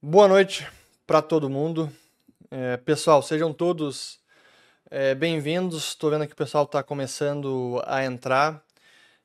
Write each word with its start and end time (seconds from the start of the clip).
Boa 0.00 0.28
noite 0.28 0.64
para 1.04 1.20
todo 1.20 1.50
mundo. 1.50 1.92
É, 2.52 2.76
pessoal, 2.76 3.20
sejam 3.20 3.52
todos 3.52 4.20
é, 4.88 5.12
bem-vindos. 5.12 5.88
Estou 5.88 6.08
vendo 6.08 6.24
que 6.24 6.34
o 6.34 6.36
pessoal 6.36 6.62
está 6.62 6.84
começando 6.84 7.82
a 7.84 8.04
entrar 8.04 8.62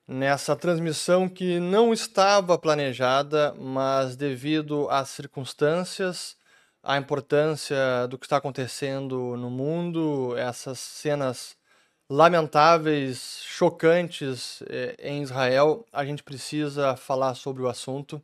nessa 0.07 0.55
transmissão 0.55 1.29
que 1.29 1.59
não 1.59 1.93
estava 1.93 2.57
planejada, 2.57 3.53
mas 3.53 4.15
devido 4.15 4.89
às 4.89 5.09
circunstâncias, 5.09 6.35
à 6.81 6.97
importância 6.97 8.07
do 8.09 8.17
que 8.17 8.25
está 8.25 8.37
acontecendo 8.37 9.37
no 9.37 9.51
mundo, 9.51 10.35
essas 10.35 10.79
cenas 10.79 11.55
lamentáveis, 12.09 13.43
chocantes 13.43 14.63
é, 14.67 14.95
em 14.97 15.21
Israel, 15.21 15.85
a 15.93 16.03
gente 16.03 16.23
precisa 16.23 16.95
falar 16.95 17.35
sobre 17.35 17.61
o 17.61 17.69
assunto 17.69 18.19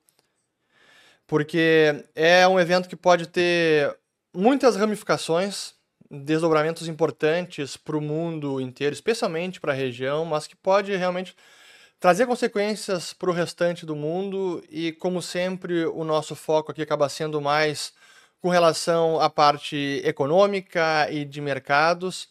porque 1.30 2.06
é 2.16 2.48
um 2.48 2.60
evento 2.60 2.90
que 2.90 2.96
pode 2.96 3.28
ter 3.28 3.96
muitas 4.34 4.76
ramificações, 4.76 5.76
desdobramentos 6.10 6.88
importantes 6.88 7.78
para 7.78 7.96
o 7.96 8.02
mundo 8.02 8.60
inteiro, 8.60 8.94
especialmente 8.94 9.62
para 9.62 9.72
a 9.72 9.76
região, 9.76 10.26
mas 10.26 10.48
que 10.48 10.56
pode 10.56 10.94
realmente 10.96 11.36
trazer 12.00 12.26
consequências 12.26 13.14
para 13.14 13.30
o 13.30 13.34
restante 13.34 13.86
do 13.86 13.96
mundo. 13.96 14.64
E, 14.72 14.92
como 14.94 15.22
sempre, 15.22 15.86
o 15.86 16.04
nosso 16.04 16.36
foco 16.36 16.72
aqui 16.72 16.82
acaba 16.82 17.08
sendo 17.08 17.40
mais 17.40 17.94
com 18.42 18.50
relação 18.50 19.22
à 19.22 19.30
parte 19.30 20.02
econômica 20.04 21.08
e 21.12 21.26
de 21.26 21.42
mercados 21.42 22.28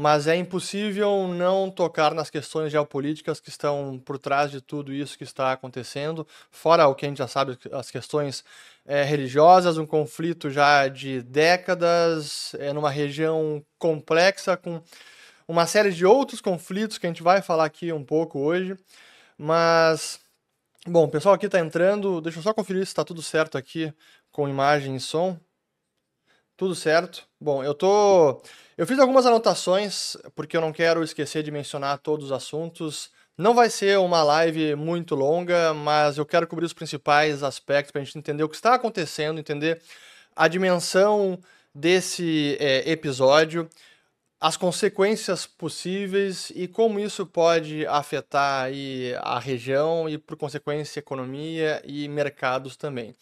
mas 0.00 0.28
é 0.28 0.36
impossível 0.36 1.26
não 1.26 1.68
tocar 1.68 2.14
nas 2.14 2.30
questões 2.30 2.70
geopolíticas 2.70 3.40
que 3.40 3.48
estão 3.48 4.00
por 4.04 4.16
trás 4.16 4.48
de 4.48 4.60
tudo 4.60 4.92
isso 4.92 5.18
que 5.18 5.24
está 5.24 5.50
acontecendo, 5.50 6.24
fora 6.52 6.86
o 6.86 6.94
que 6.94 7.04
a 7.04 7.08
gente 7.08 7.18
já 7.18 7.26
sabe, 7.26 7.58
as 7.72 7.90
questões 7.90 8.44
é, 8.86 9.02
religiosas, 9.02 9.76
um 9.76 9.84
conflito 9.84 10.50
já 10.50 10.86
de 10.86 11.20
décadas, 11.22 12.54
é, 12.60 12.72
numa 12.72 12.90
região 12.90 13.60
complexa, 13.76 14.56
com 14.56 14.80
uma 15.48 15.66
série 15.66 15.90
de 15.90 16.06
outros 16.06 16.40
conflitos 16.40 16.96
que 16.96 17.06
a 17.06 17.10
gente 17.10 17.24
vai 17.24 17.42
falar 17.42 17.64
aqui 17.64 17.92
um 17.92 18.04
pouco 18.04 18.38
hoje, 18.38 18.76
mas, 19.36 20.20
bom, 20.86 21.06
o 21.06 21.10
pessoal 21.10 21.34
aqui 21.34 21.46
está 21.46 21.58
entrando, 21.58 22.20
deixa 22.20 22.38
eu 22.38 22.42
só 22.44 22.54
conferir 22.54 22.86
se 22.86 22.92
está 22.92 23.04
tudo 23.04 23.20
certo 23.20 23.58
aqui 23.58 23.92
com 24.30 24.48
imagem 24.48 24.94
e 24.94 25.00
som. 25.00 25.36
Tudo 26.58 26.74
certo. 26.74 27.22
Bom, 27.40 27.62
eu 27.62 27.72
tô 27.72 28.42
eu 28.76 28.84
fiz 28.84 28.98
algumas 28.98 29.24
anotações, 29.24 30.16
porque 30.34 30.56
eu 30.56 30.60
não 30.60 30.72
quero 30.72 31.04
esquecer 31.04 31.40
de 31.44 31.52
mencionar 31.52 31.98
todos 31.98 32.26
os 32.26 32.32
assuntos. 32.32 33.10
Não 33.36 33.54
vai 33.54 33.70
ser 33.70 33.96
uma 34.00 34.24
live 34.24 34.74
muito 34.74 35.14
longa, 35.14 35.72
mas 35.72 36.18
eu 36.18 36.26
quero 36.26 36.48
cobrir 36.48 36.66
os 36.66 36.72
principais 36.72 37.44
aspectos 37.44 37.92
para 37.92 38.00
a 38.00 38.04
gente 38.04 38.18
entender 38.18 38.42
o 38.42 38.48
que 38.48 38.56
está 38.56 38.74
acontecendo, 38.74 39.38
entender 39.38 39.80
a 40.34 40.48
dimensão 40.48 41.38
desse 41.72 42.56
é, 42.58 42.90
episódio, 42.90 43.70
as 44.40 44.56
consequências 44.56 45.46
possíveis 45.46 46.50
e 46.56 46.66
como 46.66 46.98
isso 46.98 47.24
pode 47.24 47.86
afetar 47.86 48.64
aí, 48.64 49.14
a 49.20 49.38
região 49.38 50.08
e, 50.08 50.18
por 50.18 50.36
consequência, 50.36 50.98
economia 50.98 51.80
e 51.84 52.08
mercados 52.08 52.76
também. 52.76 53.14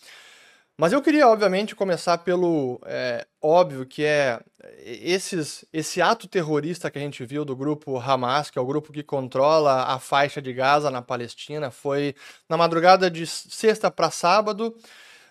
Mas 0.78 0.92
eu 0.92 1.00
queria, 1.00 1.26
obviamente, 1.26 1.74
começar 1.74 2.18
pelo 2.18 2.78
é, 2.84 3.26
óbvio 3.40 3.86
que 3.86 4.04
é 4.04 4.38
esses, 4.84 5.64
esse 5.72 6.02
ato 6.02 6.28
terrorista 6.28 6.90
que 6.90 6.98
a 6.98 7.00
gente 7.00 7.24
viu 7.24 7.46
do 7.46 7.56
grupo 7.56 7.98
Hamas, 7.98 8.50
que 8.50 8.58
é 8.58 8.62
o 8.62 8.66
grupo 8.66 8.92
que 8.92 9.02
controla 9.02 9.84
a 9.84 9.98
faixa 9.98 10.42
de 10.42 10.52
Gaza 10.52 10.90
na 10.90 11.00
Palestina, 11.00 11.70
foi 11.70 12.14
na 12.46 12.58
madrugada 12.58 13.10
de 13.10 13.26
sexta 13.26 13.90
para 13.90 14.10
sábado, 14.10 14.76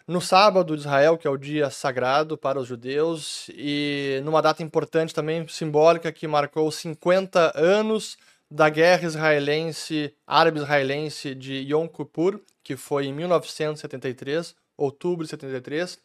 no 0.07 0.19
sábado 0.19 0.75
de 0.75 0.81
Israel, 0.81 1.15
que 1.15 1.27
é 1.27 1.29
o 1.29 1.37
dia 1.37 1.69
sagrado 1.69 2.35
para 2.35 2.59
os 2.59 2.67
judeus, 2.67 3.47
e 3.53 4.21
numa 4.23 4.41
data 4.41 4.63
importante 4.63 5.13
também, 5.13 5.47
simbólica, 5.47 6.11
que 6.11 6.27
marcou 6.27 6.71
50 6.71 7.53
anos 7.55 8.17
da 8.49 8.67
guerra 8.67 9.05
israelense, 9.05 10.11
árabe-israelense 10.25 11.35
de 11.35 11.53
Yom 11.71 11.87
Kippur, 11.87 12.39
que 12.63 12.75
foi 12.75 13.05
em 13.05 13.13
1973 13.13 14.55
outubro 14.77 15.25
de 15.25 15.29
73. 15.29 15.99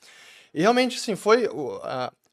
E 0.53 0.61
realmente, 0.61 0.99
sim, 0.99 1.17
foi 1.17 1.47
uh, 1.47 1.81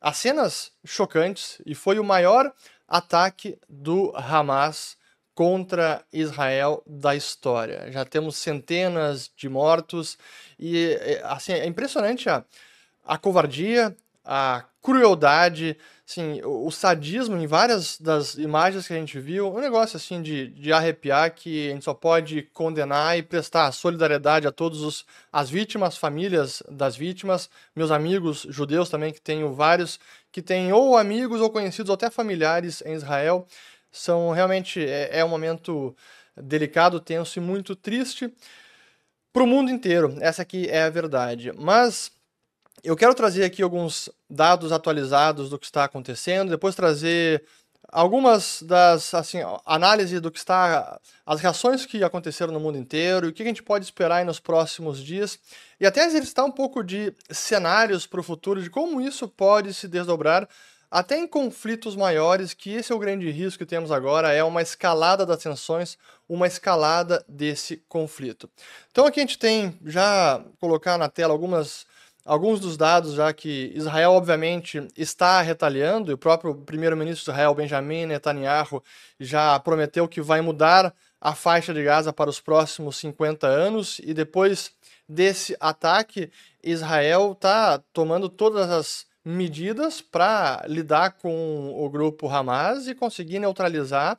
as 0.01 0.17
cenas 0.17 0.71
chocantes 0.85 1.61
e 1.65 1.75
foi 1.75 1.99
o 1.99 2.03
maior 2.03 2.51
ataque 2.87 3.57
do 3.67 4.13
Hamas 4.15 4.97
contra 5.35 6.03
Israel 6.11 6.81
da 6.87 7.15
história. 7.15 7.91
Já 7.91 8.03
temos 8.03 8.37
centenas 8.37 9.29
de 9.35 9.47
mortos 9.47 10.17
e 10.57 10.97
assim 11.23 11.53
é 11.53 11.67
impressionante 11.67 12.27
a, 12.27 12.43
a 13.05 13.17
covardia, 13.19 13.95
a 14.27 14.65
crueldade, 14.81 15.77
assim, 16.05 16.41
o, 16.43 16.67
o, 16.67 16.71
sadismo 16.71 17.37
em 17.37 17.47
várias 17.47 17.97
das 17.97 18.35
imagens 18.35 18.85
que 18.85 18.93
a 18.93 18.97
gente 18.97 19.17
viu, 19.19 19.47
um 19.47 19.59
negócio 19.61 19.95
assim 19.95 20.21
de, 20.21 20.47
de 20.49 20.73
arrepiar 20.73 21.33
que 21.33 21.69
a 21.69 21.73
gente 21.73 21.85
só 21.85 21.93
pode 21.93 22.43
condenar 22.53 23.17
e 23.17 23.23
prestar 23.23 23.71
solidariedade 23.71 24.45
a 24.45 24.51
todas 24.51 25.05
as 25.31 25.49
vítimas, 25.49 25.95
famílias 25.95 26.61
das 26.69 26.97
vítimas, 26.97 27.49
meus 27.73 27.89
amigos 27.89 28.45
judeus 28.49 28.89
também, 28.89 29.13
que 29.13 29.21
tenho 29.21 29.53
vários, 29.53 29.97
que 30.29 30.41
têm 30.41 30.73
ou 30.73 30.97
amigos 30.97 31.39
ou 31.39 31.49
conhecidos 31.49 31.89
ou 31.89 31.95
até 31.95 32.09
familiares 32.09 32.83
em 32.85 32.93
Israel. 32.93 33.47
São 33.89 34.31
realmente, 34.31 34.85
é, 34.85 35.19
é 35.19 35.25
um 35.25 35.29
momento 35.29 35.95
delicado, 36.35 36.99
tenso 36.99 37.39
e 37.39 37.41
muito 37.41 37.75
triste 37.77 38.29
para 39.31 39.43
o 39.43 39.47
mundo 39.47 39.71
inteiro. 39.71 40.17
Essa 40.19 40.41
aqui 40.41 40.67
é 40.69 40.83
a 40.83 40.89
verdade. 40.89 41.53
Mas 41.57 42.11
eu 42.83 42.95
quero 42.95 43.13
trazer 43.13 43.43
aqui 43.43 43.61
alguns 43.61 44.09
dados 44.29 44.71
atualizados 44.71 45.49
do 45.49 45.59
que 45.59 45.65
está 45.65 45.83
acontecendo, 45.83 46.49
depois 46.49 46.75
trazer 46.75 47.43
algumas 47.89 48.61
das 48.61 49.13
assim 49.13 49.39
análise 49.65 50.19
do 50.19 50.29
que 50.29 50.37
está 50.37 50.99
as 51.25 51.39
reações 51.39 51.85
que 51.85 52.03
aconteceram 52.03 52.51
no 52.51 52.59
mundo 52.59 52.77
inteiro 52.77 53.27
e 53.27 53.29
o 53.29 53.33
que 53.33 53.43
a 53.43 53.45
gente 53.45 53.63
pode 53.63 53.85
esperar 53.85 54.25
nos 54.25 54.39
próximos 54.39 55.01
dias 55.01 55.39
e 55.79 55.85
até 55.85 56.05
exercitar 56.05 56.45
um 56.45 56.51
pouco 56.51 56.83
de 56.83 57.13
cenários 57.31 58.05
para 58.05 58.19
o 58.19 58.23
futuro 58.23 58.61
de 58.61 58.69
como 58.69 58.99
isso 58.99 59.27
pode 59.27 59.73
se 59.73 59.87
desdobrar 59.87 60.47
até 60.89 61.17
em 61.17 61.27
conflitos 61.27 61.97
maiores, 61.97 62.53
que 62.53 62.71
esse 62.71 62.93
é 62.93 62.95
o 62.95 62.99
grande 62.99 63.29
risco 63.29 63.59
que 63.59 63.65
temos 63.65 63.91
agora, 63.91 64.31
é 64.31 64.41
uma 64.41 64.61
escalada 64.61 65.25
das 65.25 65.43
tensões, 65.43 65.97
uma 66.29 66.47
escalada 66.47 67.23
desse 67.27 67.83
conflito. 67.89 68.49
Então 68.89 69.05
aqui 69.05 69.19
a 69.19 69.23
gente 69.23 69.37
tem 69.37 69.77
já 69.85 70.41
colocar 70.59 70.97
na 70.97 71.09
tela 71.09 71.33
algumas 71.33 71.85
alguns 72.27 72.59
dos 72.59 72.75
dados 72.75 73.13
já 73.13 73.31
que 73.31 73.71
Israel, 73.73 74.11
obviamente, 74.11 74.85
está 74.97 75.41
retaliando, 75.41 76.11
e 76.11 76.13
o 76.13 76.17
próprio 76.17 76.53
primeiro-ministro 76.53 77.23
de 77.23 77.31
Israel, 77.31 77.55
Benjamin 77.55 78.05
Netanyahu, 78.05 78.83
já 79.17 79.57
prometeu 79.59 80.07
que 80.07 80.21
vai 80.21 80.41
mudar 80.41 80.93
a 81.21 81.33
faixa 81.33 81.73
de 81.73 81.81
Gaza 81.81 82.11
para 82.11 82.29
os 82.29 82.41
próximos 82.41 82.97
50 82.97 83.47
anos, 83.47 83.99
e 84.03 84.13
depois 84.13 84.71
desse 85.07 85.55
ataque, 85.59 86.29
Israel 86.61 87.31
está 87.31 87.81
tomando 87.93 88.27
todas 88.27 88.69
as 88.69 89.07
medidas 89.23 90.01
para 90.01 90.63
lidar 90.67 91.11
com 91.11 91.73
o 91.77 91.89
grupo 91.89 92.29
Hamas 92.29 92.87
e 92.87 92.95
conseguir 92.95 93.39
neutralizar. 93.39 94.17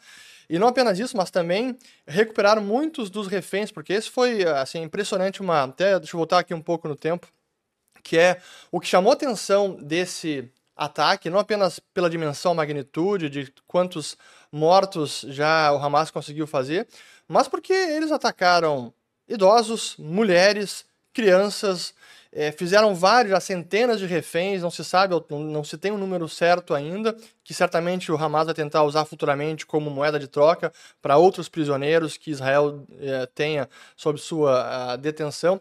E 0.51 0.59
não 0.59 0.69
apenas 0.69 0.99
isso, 0.99 1.17
mas 1.17 1.31
também 1.31 1.77
recuperar 2.07 2.61
muitos 2.61 3.11
dos 3.11 3.27
reféns, 3.27 3.71
porque 3.71 3.93
esse 3.93 4.11
foi 4.11 4.45
assim 4.45 4.83
impressionante 4.83 5.43
uma, 5.43 5.63
até 5.65 5.99
deixa 5.99 6.15
eu 6.15 6.19
voltar 6.19 6.39
aqui 6.39 6.55
um 6.55 6.61
pouco 6.61 6.89
no 6.89 6.97
tempo 6.97 7.29
que 8.09 8.17
é 8.17 8.41
o 8.73 8.81
que 8.81 8.89
chamou 8.89 9.13
atenção 9.13 9.77
desse 9.83 10.51
ataque, 10.75 11.29
não 11.29 11.39
apenas 11.39 11.79
pela 11.79 12.09
dimensão, 12.09 12.55
magnitude 12.55 13.29
de 13.29 13.53
quantos 13.67 14.17
mortos 14.51 15.27
já 15.29 15.71
o 15.73 15.77
Hamas 15.77 16.11
conseguiu 16.11 16.47
fazer, 16.47 16.89
mas 17.29 17.49
porque 17.49 17.71
eles 17.71 18.11
atacaram 18.11 18.95
idosos, 19.29 19.95
mulheres, 19.99 20.87
crianças, 21.13 21.93
é, 22.33 22.51
fizeram 22.51 22.95
vários, 22.95 23.45
centenas 23.45 23.99
de 24.01 24.07
reféns, 24.07 24.63
não 24.63 24.71
se 24.71 24.83
sabe, 24.83 25.15
não, 25.29 25.63
se 25.63 25.77
tem 25.77 25.93
um 25.93 25.99
número 25.99 26.27
certo 26.31 26.73
ainda, 26.73 27.15
que 27.45 27.53
certamente 27.53 28.11
o 28.11 28.17
Hamas 28.17 28.47
vai 28.47 28.55
tentar 28.55 28.85
usar 28.85 29.05
futuramente 29.05 29.67
como 29.67 29.91
moeda 29.91 30.19
de 30.19 30.29
troca 30.29 30.73
para 31.03 31.19
outros 31.19 31.47
prisioneiros 31.47 32.17
que 32.17 32.31
Israel 32.31 32.87
é, 33.01 33.27
tenha 33.27 33.69
sob 33.95 34.19
sua 34.19 34.97
detenção. 34.97 35.61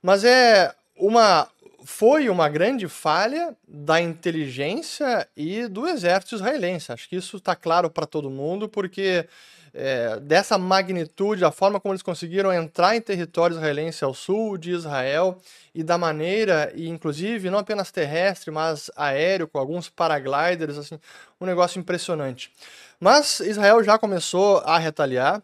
Mas 0.00 0.24
é 0.24 0.74
uma 0.96 1.48
foi 1.84 2.30
uma 2.30 2.48
grande 2.48 2.88
falha 2.88 3.54
da 3.68 4.00
inteligência 4.00 5.28
e 5.36 5.68
do 5.68 5.86
exército 5.86 6.34
israelense. 6.34 6.90
Acho 6.90 7.08
que 7.08 7.16
isso 7.16 7.36
está 7.36 7.54
claro 7.54 7.90
para 7.90 8.06
todo 8.06 8.30
mundo, 8.30 8.68
porque 8.68 9.28
é, 9.74 10.18
dessa 10.20 10.56
magnitude, 10.56 11.44
a 11.44 11.50
forma 11.50 11.78
como 11.78 11.92
eles 11.92 12.02
conseguiram 12.02 12.52
entrar 12.52 12.96
em 12.96 13.00
território 13.00 13.54
israelense 13.54 14.02
ao 14.02 14.14
sul 14.14 14.56
de 14.56 14.70
Israel 14.70 15.38
e 15.74 15.82
da 15.82 15.98
maneira, 15.98 16.72
e 16.74 16.88
inclusive 16.88 17.50
não 17.50 17.58
apenas 17.58 17.90
terrestre, 17.90 18.50
mas 18.50 18.90
aéreo, 18.96 19.46
com 19.46 19.58
alguns 19.58 19.88
paragliders, 19.88 20.78
assim, 20.78 20.98
um 21.40 21.44
negócio 21.44 21.78
impressionante. 21.78 22.50
Mas 22.98 23.40
Israel 23.40 23.82
já 23.84 23.98
começou 23.98 24.58
a 24.58 24.78
retaliar 24.78 25.42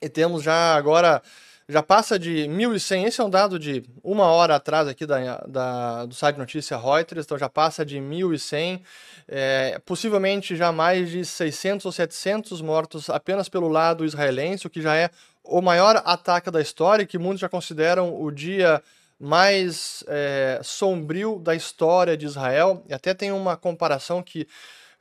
e 0.00 0.08
temos 0.08 0.42
já 0.42 0.74
agora 0.74 1.20
já 1.68 1.82
passa 1.82 2.18
de 2.18 2.46
1.100, 2.46 3.06
esse 3.06 3.20
é 3.20 3.24
um 3.24 3.30
dado 3.30 3.58
de 3.58 3.82
uma 4.02 4.26
hora 4.26 4.54
atrás 4.54 4.86
aqui 4.86 5.04
da, 5.04 5.38
da 5.48 6.06
do 6.06 6.14
site 6.14 6.36
notícia 6.36 6.76
Reuters, 6.76 7.24
então 7.24 7.36
já 7.36 7.48
passa 7.48 7.84
de 7.84 7.98
1.100, 7.98 8.82
é, 9.26 9.80
possivelmente 9.84 10.54
já 10.54 10.70
mais 10.70 11.10
de 11.10 11.24
600 11.24 11.84
ou 11.84 11.90
700 11.90 12.60
mortos 12.60 13.10
apenas 13.10 13.48
pelo 13.48 13.68
lado 13.68 14.04
israelense, 14.04 14.66
o 14.66 14.70
que 14.70 14.80
já 14.80 14.94
é 14.94 15.10
o 15.42 15.60
maior 15.60 16.00
ataque 16.04 16.50
da 16.52 16.60
história, 16.60 17.04
que 17.04 17.18
muitos 17.18 17.40
já 17.40 17.48
consideram 17.48 18.20
o 18.20 18.30
dia 18.30 18.80
mais 19.18 20.04
é, 20.06 20.60
sombrio 20.62 21.40
da 21.40 21.54
história 21.54 22.16
de 22.16 22.26
Israel, 22.26 22.84
e 22.88 22.94
até 22.94 23.12
tem 23.12 23.32
uma 23.32 23.56
comparação 23.56 24.22
que 24.22 24.46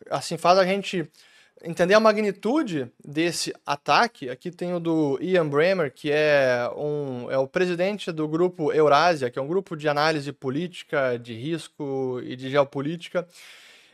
assim 0.10 0.36
faz 0.36 0.58
a 0.58 0.66
gente 0.66 1.08
entender 1.66 1.96
a 1.96 2.00
magnitude 2.00 2.88
desse 3.04 3.54
ataque, 3.66 4.30
aqui 4.30 4.52
tem 4.52 4.74
o 4.74 4.80
do 4.80 5.18
Ian 5.22 5.48
Bremmer, 5.50 5.92
que 5.92 6.12
é, 6.12 6.70
um, 6.78 7.30
é 7.30 7.38
o 7.38 7.48
presidente 7.48 8.12
do 8.12 8.28
grupo 8.28 8.72
Eurásia, 8.72 9.30
que 9.32 9.40
é 9.40 9.42
um 9.42 9.48
grupo 9.48 9.76
de 9.76 9.90
análise 9.90 10.32
política, 10.32 11.18
de 11.18 11.34
risco 11.34 12.22
e 12.24 12.36
de 12.36 12.50
geopolítica. 12.50 13.28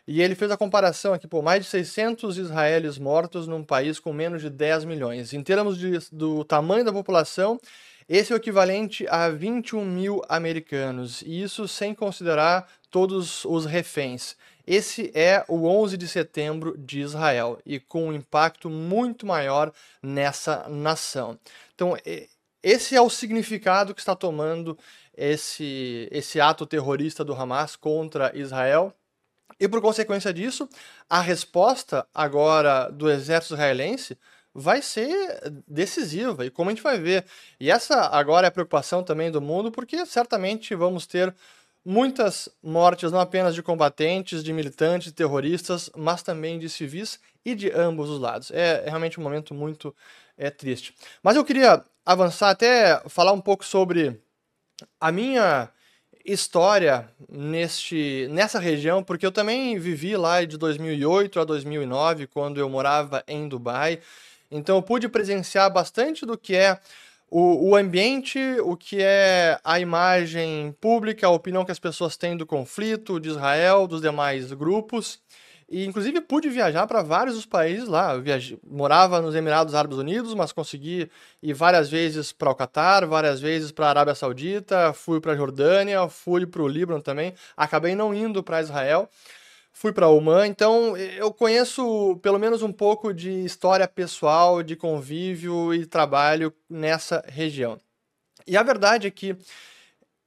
E 0.05 0.21
ele 0.21 0.35
fez 0.35 0.51
a 0.51 0.57
comparação 0.57 1.13
aqui, 1.13 1.27
por 1.27 1.41
mais 1.41 1.63
de 1.63 1.69
600 1.69 2.37
israelis 2.37 2.97
mortos 2.97 3.47
num 3.47 3.63
país 3.63 3.99
com 3.99 4.11
menos 4.11 4.41
de 4.41 4.49
10 4.49 4.83
milhões. 4.85 5.31
Em 5.31 5.41
termos 5.41 5.77
de, 5.77 5.97
do 6.11 6.43
tamanho 6.43 6.83
da 6.83 6.91
população, 6.91 7.59
esse 8.09 8.33
é 8.33 8.35
o 8.35 8.37
equivalente 8.37 9.05
a 9.07 9.29
21 9.29 9.85
mil 9.85 10.21
americanos, 10.27 11.21
e 11.21 11.41
isso 11.41 11.65
sem 11.67 11.95
considerar 11.95 12.67
todos 12.89 13.45
os 13.45 13.65
reféns. 13.65 14.35
Esse 14.65 15.11
é 15.13 15.43
o 15.47 15.65
11 15.65 15.97
de 15.97 16.07
setembro 16.07 16.77
de 16.77 16.99
Israel 16.99 17.59
e 17.65 17.79
com 17.79 18.07
um 18.07 18.13
impacto 18.13 18.69
muito 18.69 19.25
maior 19.25 19.71
nessa 20.01 20.67
nação. 20.69 21.37
Então, 21.73 21.95
esse 22.63 22.95
é 22.95 23.01
o 23.01 23.09
significado 23.09 23.93
que 23.93 24.01
está 24.01 24.15
tomando 24.15 24.77
esse, 25.15 26.07
esse 26.11 26.39
ato 26.39 26.65
terrorista 26.65 27.23
do 27.23 27.33
Hamas 27.33 27.75
contra 27.75 28.35
Israel. 28.37 28.93
E 29.59 29.67
por 29.67 29.81
consequência 29.81 30.33
disso, 30.33 30.67
a 31.09 31.19
resposta 31.19 32.07
agora 32.13 32.89
do 32.89 33.09
exército 33.09 33.53
israelense 33.55 34.17
vai 34.53 34.81
ser 34.81 35.39
decisiva, 35.67 36.45
e 36.45 36.49
como 36.49 36.69
a 36.69 36.73
gente 36.73 36.83
vai 36.83 36.99
ver. 36.99 37.25
E 37.59 37.71
essa 37.71 38.07
agora 38.07 38.47
é 38.47 38.49
a 38.49 38.51
preocupação 38.51 39.03
também 39.03 39.31
do 39.31 39.41
mundo, 39.41 39.71
porque 39.71 40.05
certamente 40.05 40.75
vamos 40.75 41.07
ter 41.07 41.33
muitas 41.85 42.49
mortes 42.61 43.11
não 43.11 43.19
apenas 43.19 43.55
de 43.55 43.63
combatentes, 43.63 44.43
de 44.43 44.53
militantes, 44.53 45.07
de 45.07 45.13
terroristas, 45.13 45.89
mas 45.95 46.21
também 46.21 46.59
de 46.59 46.69
civis 46.69 47.19
e 47.43 47.55
de 47.55 47.71
ambos 47.71 48.09
os 48.09 48.19
lados. 48.19 48.51
É, 48.51 48.83
é 48.85 48.89
realmente 48.89 49.19
um 49.19 49.23
momento 49.23 49.53
muito 49.53 49.95
é, 50.37 50.49
triste. 50.49 50.95
Mas 51.23 51.35
eu 51.35 51.43
queria 51.43 51.83
avançar 52.05 52.49
até 52.49 53.01
falar 53.07 53.31
um 53.31 53.41
pouco 53.41 53.65
sobre 53.65 54.19
a 54.99 55.11
minha 55.11 55.69
história 56.25 57.09
neste, 57.29 58.27
nessa 58.29 58.59
região, 58.59 59.03
porque 59.03 59.25
eu 59.25 59.31
também 59.31 59.77
vivi 59.79 60.15
lá 60.15 60.43
de 60.43 60.57
2008 60.57 61.39
a 61.39 61.43
2009, 61.43 62.27
quando 62.27 62.59
eu 62.59 62.69
morava 62.69 63.23
em 63.27 63.47
Dubai. 63.47 63.99
Então 64.49 64.75
eu 64.75 64.81
pude 64.81 65.07
presenciar 65.07 65.71
bastante 65.71 66.25
do 66.25 66.37
que 66.37 66.55
é 66.55 66.79
o, 67.31 67.69
o 67.69 67.75
ambiente, 67.77 68.37
o 68.61 68.75
que 68.75 68.97
é 69.01 69.57
a 69.63 69.79
imagem 69.79 70.75
pública, 70.81 71.25
a 71.25 71.29
opinião 71.29 71.63
que 71.63 71.71
as 71.71 71.79
pessoas 71.79 72.17
têm 72.17 72.35
do 72.35 72.45
conflito 72.45 73.21
de 73.21 73.29
Israel, 73.29 73.87
dos 73.87 74.01
demais 74.01 74.51
grupos. 74.51 75.17
E, 75.69 75.85
inclusive, 75.85 76.19
pude 76.19 76.49
viajar 76.49 76.85
para 76.85 77.01
vários 77.01 77.37
dos 77.37 77.45
países 77.45 77.87
lá. 77.87 78.13
Eu 78.15 78.59
morava 78.69 79.21
nos 79.21 79.33
Emirados 79.33 79.73
Árabes 79.73 79.97
Unidos, 79.97 80.33
mas 80.33 80.51
consegui 80.51 81.09
ir 81.41 81.53
várias 81.53 81.89
vezes 81.89 82.33
para 82.33 82.51
o 82.51 82.55
Catar, 82.55 83.05
várias 83.05 83.39
vezes 83.39 83.71
para 83.71 83.85
a 83.85 83.89
Arábia 83.89 84.13
Saudita, 84.13 84.91
fui 84.91 85.21
para 85.21 85.31
a 85.31 85.35
Jordânia, 85.37 86.09
fui 86.09 86.45
para 86.45 86.61
o 86.61 86.67
Líbano 86.67 87.01
também. 87.01 87.33
Acabei 87.55 87.95
não 87.95 88.13
indo 88.13 88.43
para 88.43 88.59
Israel 88.59 89.09
fui 89.73 89.91
para 89.91 90.09
Oman, 90.09 90.47
então 90.47 90.95
eu 90.97 91.33
conheço 91.33 92.19
pelo 92.21 92.37
menos 92.37 92.61
um 92.61 92.71
pouco 92.71 93.13
de 93.13 93.43
história 93.43 93.87
pessoal, 93.87 94.61
de 94.61 94.75
convívio 94.75 95.73
e 95.73 95.85
trabalho 95.85 96.53
nessa 96.69 97.23
região. 97.27 97.79
E 98.45 98.57
a 98.57 98.63
verdade 98.63 99.07
é 99.07 99.11
que 99.11 99.35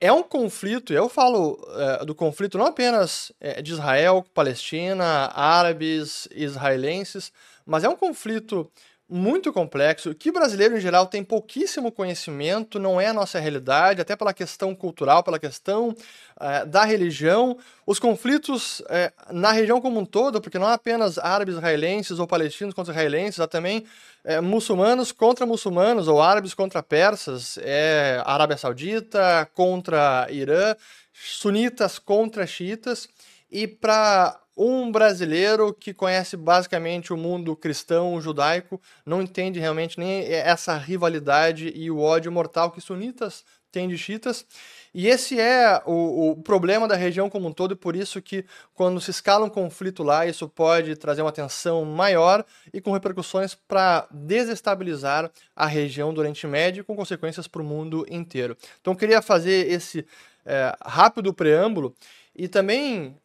é 0.00 0.12
um 0.12 0.22
conflito, 0.22 0.92
eu 0.92 1.08
falo 1.08 1.58
é, 2.00 2.04
do 2.04 2.14
conflito 2.14 2.58
não 2.58 2.66
apenas 2.66 3.32
é, 3.40 3.62
de 3.62 3.72
Israel, 3.72 4.24
Palestina, 4.34 5.30
árabes, 5.34 6.28
israelenses, 6.32 7.32
mas 7.64 7.84
é 7.84 7.88
um 7.88 7.96
conflito 7.96 8.70
muito 9.14 9.52
complexo, 9.52 10.12
que 10.12 10.32
brasileiro 10.32 10.76
em 10.76 10.80
geral 10.80 11.06
tem 11.06 11.22
pouquíssimo 11.22 11.92
conhecimento, 11.92 12.80
não 12.80 13.00
é 13.00 13.06
a 13.06 13.12
nossa 13.12 13.38
realidade, 13.38 14.00
até 14.00 14.16
pela 14.16 14.34
questão 14.34 14.74
cultural, 14.74 15.22
pela 15.22 15.38
questão 15.38 15.94
é, 16.40 16.64
da 16.64 16.84
religião, 16.84 17.56
os 17.86 18.00
conflitos 18.00 18.82
é, 18.88 19.12
na 19.30 19.52
região 19.52 19.80
como 19.80 20.00
um 20.00 20.04
todo, 20.04 20.40
porque 20.40 20.58
não 20.58 20.68
é 20.68 20.72
apenas 20.72 21.16
árabes 21.16 21.54
israelenses 21.54 22.18
ou 22.18 22.26
palestinos 22.26 22.74
contra 22.74 22.92
israelenses, 22.92 23.38
há 23.38 23.46
também 23.46 23.84
é, 24.24 24.40
muçulmanos 24.40 25.12
contra 25.12 25.46
muçulmanos, 25.46 26.08
ou 26.08 26.20
árabes 26.20 26.52
contra 26.52 26.82
persas, 26.82 27.56
é 27.62 28.20
Arábia 28.26 28.56
Saudita 28.56 29.48
contra 29.54 30.26
Irã, 30.28 30.74
sunitas 31.12 32.00
contra 32.00 32.48
xiitas, 32.48 33.08
e 33.48 33.68
para 33.68 34.40
um 34.56 34.90
brasileiro 34.90 35.74
que 35.74 35.92
conhece 35.92 36.36
basicamente 36.36 37.12
o 37.12 37.16
mundo 37.16 37.56
cristão, 37.56 38.20
judaico, 38.20 38.80
não 39.04 39.20
entende 39.20 39.58
realmente 39.58 39.98
nem 39.98 40.24
essa 40.32 40.76
rivalidade 40.76 41.72
e 41.74 41.90
o 41.90 41.98
ódio 42.00 42.30
mortal 42.30 42.70
que 42.70 42.80
sunitas 42.80 43.44
têm 43.74 43.88
de 43.88 43.98
chiitas. 43.98 44.46
E 44.94 45.08
esse 45.08 45.40
é 45.40 45.82
o, 45.84 46.30
o, 46.30 46.36
problema 46.36 46.86
da 46.86 46.94
região 46.94 47.28
como 47.28 47.48
um 47.48 47.52
todo, 47.52 47.72
e 47.72 47.76
por 47.76 47.96
isso 47.96 48.22
que 48.22 48.44
quando 48.72 49.00
se 49.00 49.10
escala 49.10 49.44
um 49.44 49.50
conflito 49.50 50.04
lá, 50.04 50.24
isso 50.24 50.48
pode 50.48 50.94
trazer 50.94 51.22
uma 51.22 51.32
tensão 51.32 51.84
maior 51.84 52.44
e 52.72 52.80
com 52.80 52.92
repercussões 52.92 53.56
para 53.56 54.06
desestabilizar 54.12 55.28
a 55.56 55.66
região 55.66 56.14
do 56.14 56.20
Oriente 56.20 56.46
Médio, 56.46 56.84
com 56.84 56.94
consequências 56.94 57.48
para 57.48 57.60
o 57.60 57.64
mundo 57.64 58.06
inteiro. 58.08 58.56
Então 58.80 58.94
queria 58.94 59.20
fazer 59.20 59.68
esse 59.68 60.06
é, 60.46 60.72
rápido 60.80 61.34
preâmbulo 61.34 61.92
e 62.36 62.46
também 62.46 63.16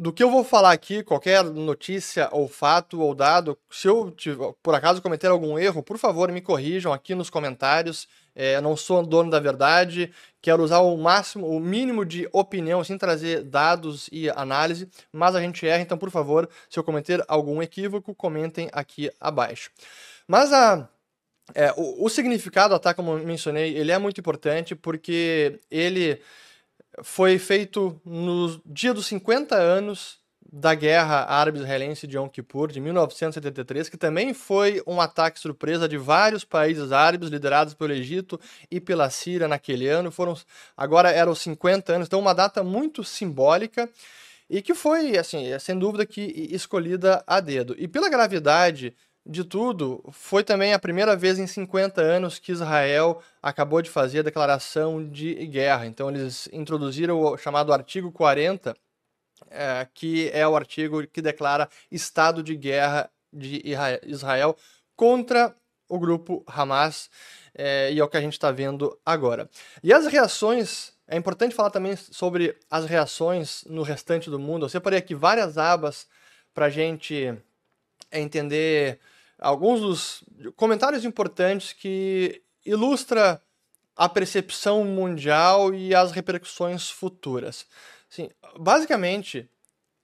do 0.00 0.12
que 0.12 0.22
eu 0.22 0.30
vou 0.30 0.44
falar 0.44 0.72
aqui, 0.72 1.02
qualquer 1.02 1.44
notícia 1.44 2.28
ou 2.32 2.48
fato 2.48 3.00
ou 3.00 3.14
dado, 3.14 3.58
se 3.70 3.88
eu 3.88 4.14
por 4.62 4.74
acaso 4.74 5.02
cometer 5.02 5.28
algum 5.28 5.58
erro, 5.58 5.82
por 5.82 5.98
favor 5.98 6.30
me 6.30 6.40
corrijam 6.40 6.92
aqui 6.92 7.14
nos 7.14 7.30
comentários. 7.30 8.08
É, 8.38 8.60
não 8.60 8.76
sou 8.76 9.04
dono 9.04 9.30
da 9.30 9.40
verdade, 9.40 10.12
quero 10.42 10.62
usar 10.62 10.80
o 10.80 10.94
máximo, 10.98 11.46
o 11.46 11.58
mínimo 11.58 12.04
de 12.04 12.28
opinião, 12.32 12.84
sem 12.84 12.98
trazer 12.98 13.42
dados 13.42 14.10
e 14.12 14.28
análise, 14.28 14.90
mas 15.10 15.34
a 15.34 15.40
gente 15.40 15.66
erra, 15.66 15.80
então 15.80 15.96
por 15.96 16.10
favor, 16.10 16.46
se 16.68 16.78
eu 16.78 16.84
cometer 16.84 17.24
algum 17.28 17.62
equívoco, 17.62 18.14
comentem 18.14 18.68
aqui 18.72 19.10
abaixo. 19.18 19.70
Mas 20.28 20.52
a, 20.52 20.86
é, 21.54 21.72
o, 21.78 22.04
o 22.04 22.08
significado, 22.10 22.78
tá, 22.78 22.92
como 22.92 23.16
mencionei, 23.18 23.74
ele 23.74 23.90
é 23.90 23.98
muito 23.98 24.20
importante 24.20 24.74
porque 24.74 25.58
ele 25.70 26.20
foi 27.02 27.38
feito 27.38 28.00
no 28.04 28.60
dia 28.64 28.94
dos 28.94 29.06
50 29.06 29.54
anos 29.54 30.18
da 30.52 30.74
Guerra 30.74 31.24
Árabe-Israelense 31.24 32.06
de 32.06 32.16
Yom 32.16 32.28
Kippur, 32.28 32.70
de 32.70 32.80
1973, 32.80 33.88
que 33.88 33.96
também 33.96 34.32
foi 34.32 34.82
um 34.86 35.00
ataque 35.00 35.40
surpresa 35.40 35.88
de 35.88 35.98
vários 35.98 36.44
países 36.44 36.92
árabes, 36.92 37.28
liderados 37.28 37.74
pelo 37.74 37.92
Egito 37.92 38.40
e 38.70 38.80
pela 38.80 39.10
Síria 39.10 39.48
naquele 39.48 39.88
ano. 39.88 40.10
Foram, 40.10 40.36
agora 40.76 41.10
eram 41.10 41.34
50 41.34 41.92
anos, 41.92 42.06
então 42.06 42.20
uma 42.20 42.32
data 42.32 42.62
muito 42.62 43.04
simbólica 43.04 43.88
e 44.48 44.62
que 44.62 44.74
foi, 44.74 45.18
assim, 45.18 45.46
sem 45.58 45.78
dúvida 45.78 46.06
que 46.06 46.22
escolhida 46.50 47.22
a 47.26 47.40
dedo. 47.40 47.74
E 47.78 47.88
pela 47.88 48.08
gravidade 48.08 48.94
de 49.26 49.42
tudo, 49.42 50.04
foi 50.12 50.44
também 50.44 50.72
a 50.72 50.78
primeira 50.78 51.16
vez 51.16 51.38
em 51.38 51.46
50 51.46 52.00
anos 52.00 52.38
que 52.38 52.52
Israel 52.52 53.20
acabou 53.42 53.82
de 53.82 53.90
fazer 53.90 54.20
a 54.20 54.22
declaração 54.22 55.04
de 55.04 55.34
guerra. 55.46 55.86
Então, 55.86 56.08
eles 56.08 56.48
introduziram 56.52 57.20
o 57.20 57.36
chamado 57.36 57.72
artigo 57.72 58.12
40, 58.12 58.76
é, 59.50 59.86
que 59.92 60.30
é 60.32 60.46
o 60.46 60.54
artigo 60.54 61.04
que 61.08 61.20
declara 61.20 61.68
estado 61.90 62.42
de 62.42 62.54
guerra 62.54 63.10
de 63.32 63.62
Israel 64.04 64.56
contra 64.94 65.54
o 65.88 65.98
grupo 65.98 66.44
Hamas, 66.46 67.10
é, 67.54 67.92
e 67.92 67.98
é 67.98 68.04
o 68.04 68.08
que 68.08 68.16
a 68.16 68.20
gente 68.20 68.34
está 68.34 68.50
vendo 68.52 68.98
agora. 69.04 69.50
E 69.82 69.92
as 69.92 70.06
reações. 70.06 70.94
É 71.08 71.16
importante 71.16 71.54
falar 71.54 71.70
também 71.70 71.94
sobre 71.94 72.58
as 72.68 72.84
reações 72.84 73.62
no 73.68 73.82
restante 73.82 74.28
do 74.28 74.40
mundo. 74.40 74.64
Eu 74.64 74.68
separei 74.68 74.98
aqui 74.98 75.14
várias 75.14 75.56
abas 75.56 76.08
para 76.52 76.66
a 76.66 76.70
gente 76.70 77.32
entender 78.10 78.98
alguns 79.38 79.80
dos 79.80 80.24
comentários 80.56 81.04
importantes 81.04 81.72
que 81.72 82.42
ilustra 82.64 83.40
a 83.96 84.08
percepção 84.08 84.84
mundial 84.84 85.72
e 85.72 85.94
as 85.94 86.12
repercussões 86.12 86.90
futuras. 86.90 87.66
Assim, 88.10 88.28
basicamente, 88.58 89.48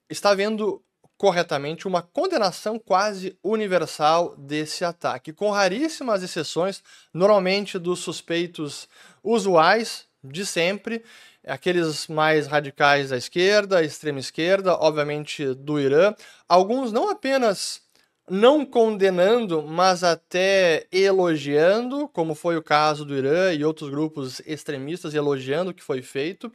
está 0.08 0.30
havendo 0.30 0.82
corretamente 1.16 1.86
uma 1.86 2.02
condenação 2.02 2.78
quase 2.78 3.38
universal 3.44 4.34
desse 4.36 4.84
ataque, 4.84 5.32
com 5.32 5.50
raríssimas 5.50 6.22
exceções, 6.22 6.82
normalmente 7.14 7.78
dos 7.78 8.00
suspeitos 8.00 8.88
usuais 9.22 10.06
de 10.24 10.44
sempre, 10.44 11.04
aqueles 11.46 12.08
mais 12.08 12.46
radicais 12.46 13.10
da 13.10 13.16
esquerda, 13.16 13.84
extrema 13.84 14.18
esquerda, 14.18 14.74
obviamente 14.74 15.54
do 15.54 15.78
Irã, 15.78 16.14
alguns 16.48 16.92
não 16.92 17.08
apenas 17.08 17.82
não 18.30 18.64
condenando, 18.64 19.62
mas 19.62 20.04
até 20.04 20.86
elogiando, 20.92 22.08
como 22.08 22.34
foi 22.34 22.56
o 22.56 22.62
caso 22.62 23.04
do 23.04 23.16
Irã 23.16 23.52
e 23.52 23.64
outros 23.64 23.90
grupos 23.90 24.40
extremistas 24.46 25.14
elogiando 25.14 25.70
o 25.70 25.74
que 25.74 25.82
foi 25.82 26.02
feito, 26.02 26.52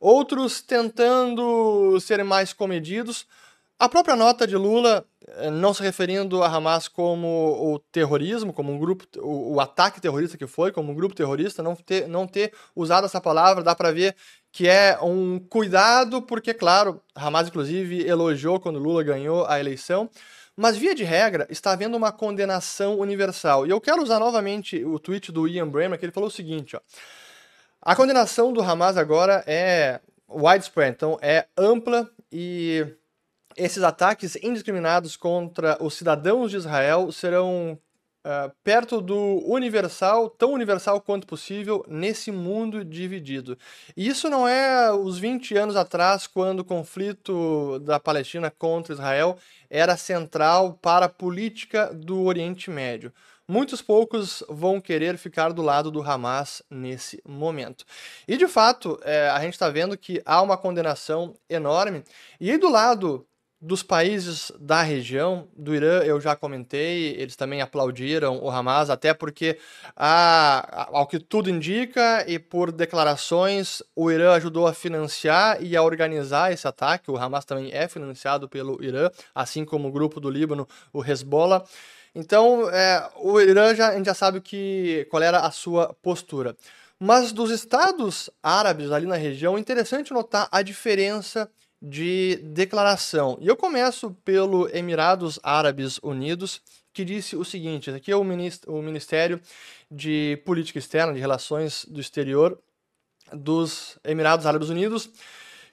outros 0.00 0.60
tentando 0.60 1.98
ser 2.00 2.22
mais 2.22 2.52
comedidos. 2.52 3.26
A 3.78 3.88
própria 3.88 4.16
nota 4.16 4.46
de 4.46 4.56
Lula, 4.56 5.04
eh, 5.26 5.50
não 5.50 5.74
se 5.74 5.82
referindo 5.82 6.42
a 6.42 6.48
Hamas 6.48 6.88
como 6.88 7.26
o 7.74 7.78
terrorismo, 7.92 8.52
como 8.52 8.72
um 8.72 8.78
grupo, 8.78 9.04
o, 9.18 9.54
o 9.54 9.60
ataque 9.60 10.00
terrorista 10.00 10.38
que 10.38 10.46
foi, 10.46 10.72
como 10.72 10.92
um 10.92 10.94
grupo 10.94 11.14
terrorista, 11.14 11.62
não 11.62 11.74
ter, 11.76 12.08
não 12.08 12.26
ter 12.26 12.52
usado 12.74 13.04
essa 13.04 13.20
palavra, 13.20 13.62
dá 13.62 13.74
para 13.74 13.92
ver 13.92 14.16
que 14.50 14.66
é 14.66 14.98
um 15.02 15.38
cuidado, 15.38 16.22
porque, 16.22 16.54
claro, 16.54 17.02
Hamas, 17.14 17.48
inclusive, 17.48 18.06
elogiou 18.06 18.58
quando 18.58 18.78
Lula 18.78 19.02
ganhou 19.02 19.44
a 19.46 19.60
eleição, 19.60 20.08
mas, 20.56 20.76
via 20.76 20.94
de 20.94 21.04
regra, 21.04 21.46
está 21.50 21.72
havendo 21.72 21.96
uma 21.96 22.10
condenação 22.10 22.98
universal. 22.98 23.66
E 23.66 23.70
eu 23.70 23.80
quero 23.80 24.02
usar 24.02 24.18
novamente 24.18 24.82
o 24.84 24.98
tweet 24.98 25.30
do 25.30 25.46
Ian 25.46 25.68
Bremmer, 25.68 25.98
que 25.98 26.04
ele 26.06 26.12
falou 26.12 26.28
o 26.28 26.32
seguinte, 26.32 26.76
ó. 26.76 26.80
A 27.82 27.94
condenação 27.94 28.52
do 28.52 28.60
Hamas 28.60 28.96
agora 28.96 29.44
é 29.46 30.00
widespread, 30.28 30.92
então 30.92 31.18
é 31.22 31.46
ampla 31.56 32.10
e 32.32 32.84
esses 33.56 33.82
ataques 33.82 34.36
indiscriminados 34.42 35.16
contra 35.16 35.78
os 35.80 35.94
cidadãos 35.94 36.50
de 36.50 36.56
Israel 36.56 37.12
serão 37.12 37.78
uh, 38.26 38.52
perto 38.64 39.00
do 39.00 39.40
universal, 39.46 40.28
tão 40.28 40.52
universal 40.52 41.00
quanto 41.00 41.26
possível, 41.26 41.84
nesse 41.88 42.32
mundo 42.32 42.84
dividido. 42.84 43.56
E 43.96 44.08
isso 44.08 44.28
não 44.28 44.46
é 44.46 44.92
os 44.92 45.18
20 45.18 45.56
anos 45.56 45.76
atrás, 45.76 46.26
quando 46.26 46.60
o 46.60 46.64
conflito 46.64 47.78
da 47.80 48.00
Palestina 48.00 48.50
contra 48.50 48.92
Israel 48.92 49.38
era 49.70 49.96
central 49.96 50.74
para 50.82 51.06
a 51.06 51.10
política 51.10 51.92
do 51.94 52.24
Oriente 52.24 52.70
Médio. 52.70 53.12
Muitos 53.48 53.80
poucos 53.80 54.42
vão 54.48 54.80
querer 54.80 55.16
ficar 55.16 55.52
do 55.52 55.62
lado 55.62 55.88
do 55.88 56.02
Hamas 56.02 56.62
nesse 56.68 57.22
momento. 57.24 57.84
E 58.26 58.36
de 58.36 58.48
fato, 58.48 58.98
é, 59.04 59.28
a 59.28 59.40
gente 59.40 59.52
está 59.52 59.70
vendo 59.70 59.96
que 59.96 60.20
há 60.26 60.42
uma 60.42 60.56
condenação 60.56 61.32
enorme. 61.48 62.02
E 62.40 62.58
do 62.58 62.68
lado 62.68 63.24
dos 63.60 63.82
países 63.82 64.52
da 64.60 64.82
região, 64.82 65.48
do 65.56 65.74
Irã, 65.74 66.00
eu 66.02 66.20
já 66.20 66.36
comentei, 66.36 67.14
eles 67.18 67.36
também 67.36 67.62
aplaudiram 67.62 68.38
o 68.38 68.50
Hamas, 68.50 68.90
até 68.90 69.14
porque, 69.14 69.58
a, 69.96 70.88
ao 70.92 71.06
que 71.06 71.18
tudo 71.18 71.48
indica, 71.48 72.24
e 72.28 72.38
por 72.38 72.70
declarações, 72.70 73.82
o 73.94 74.10
Irã 74.10 74.34
ajudou 74.34 74.66
a 74.66 74.74
financiar 74.74 75.62
e 75.62 75.74
a 75.74 75.82
organizar 75.82 76.52
esse 76.52 76.68
ataque. 76.68 77.10
O 77.10 77.16
Hamas 77.16 77.44
também 77.44 77.70
é 77.72 77.88
financiado 77.88 78.48
pelo 78.48 78.82
Irã, 78.84 79.10
assim 79.34 79.64
como 79.64 79.88
o 79.88 79.92
grupo 79.92 80.20
do 80.20 80.28
Líbano, 80.28 80.68
o 80.92 81.02
Hezbollah. 81.02 81.64
Então, 82.14 82.68
é, 82.70 83.10
o 83.16 83.40
Irã 83.40 83.74
já, 83.74 83.88
a 83.88 83.96
gente 83.96 84.06
já 84.06 84.14
sabe 84.14 84.40
que, 84.40 85.06
qual 85.10 85.22
era 85.22 85.40
a 85.40 85.50
sua 85.50 85.94
postura. 86.02 86.56
Mas 86.98 87.32
dos 87.32 87.50
estados 87.50 88.30
árabes 88.42 88.90
ali 88.90 89.06
na 89.06 89.16
região, 89.16 89.56
é 89.56 89.60
interessante 89.60 90.12
notar 90.12 90.48
a 90.50 90.62
diferença 90.62 91.50
de 91.88 92.40
declaração. 92.42 93.38
E 93.40 93.46
eu 93.46 93.56
começo 93.56 94.10
pelo 94.24 94.68
Emirados 94.76 95.38
Árabes 95.40 96.00
Unidos, 96.02 96.60
que 96.92 97.04
disse 97.04 97.36
o 97.36 97.44
seguinte: 97.44 97.90
aqui 97.90 98.10
é 98.10 98.16
o, 98.16 98.24
Ministério 98.24 99.40
de 99.88 100.42
Política 100.44 100.80
Externa, 100.80 101.14
de 101.14 101.20
Relações 101.20 101.86
do 101.88 102.00
Exterior 102.00 102.60
dos 103.32 103.98
Emirados 104.02 104.46
Árabes 104.46 104.68
Unidos, 104.68 105.08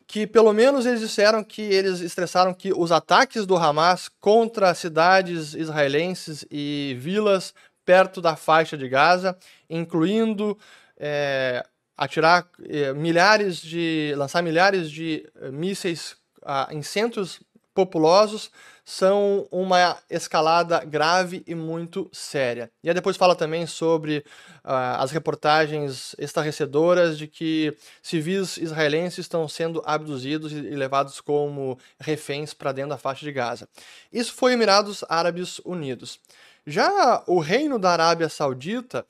que 0.06 0.28
pelo 0.28 0.54
menos 0.54 0.86
eles 0.86 1.00
disseram 1.00 1.44
que 1.44 1.62
eles 1.64 2.00
estressaram 2.00 2.54
que 2.54 2.72
os 2.72 2.92
ataques 2.92 3.48
do 3.48 3.56
Hamas 3.56 4.08
contra 4.20 4.74
cidades 4.76 5.56
israelenses 5.56 6.46
e 6.52 6.96
vilas 7.00 7.56
perto 7.84 8.22
da 8.22 8.36
faixa 8.36 8.78
de 8.78 8.88
Gaza, 8.88 9.36
incluindo 9.68 10.58
é, 10.96 11.66
atirar 11.98 12.48
eh, 12.64 12.94
milhares 12.94 13.62
de. 13.62 14.14
lançar 14.18 14.42
milhares 14.42 14.90
de 14.90 15.30
eh, 15.42 15.52
mísseis 15.52 16.16
ah, 16.44 16.68
em 16.72 16.82
centros 16.82 17.42
populosos 17.74 18.52
são 18.86 19.48
uma 19.50 19.98
escalada 20.10 20.84
grave 20.84 21.42
e 21.48 21.56
muito 21.56 22.10
séria. 22.12 22.70
E 22.84 22.90
aí 22.90 22.94
depois 22.94 23.16
fala 23.16 23.34
também 23.34 23.66
sobre 23.66 24.26
ah, 24.64 25.02
as 25.02 25.12
reportagens 25.12 26.14
estarrecedoras 26.20 27.18
de 27.18 27.28
que 27.28 27.76
civis 28.02 28.58
israelenses 28.58 29.20
estão 29.20 29.48
sendo 29.48 29.82
abduzidos 29.86 30.52
e 30.52 30.62
levados 30.62 31.22
como 31.22 31.80
reféns 32.00 32.54
para 32.54 32.74
dentro 32.74 32.90
da 32.92 32.98
faixa 32.98 33.26
de 33.26 33.32
Gaza. 33.32 33.70
Isso 34.12 34.34
foi 34.34 34.54
Emirados 34.54 35.04
Árabes 35.08 35.60
Unidos. 35.64 36.20
Já 36.66 37.24
o 37.28 37.40
Reino 37.40 37.80
da 37.80 37.92
Arábia 37.92 38.30
Saudita 38.30 39.06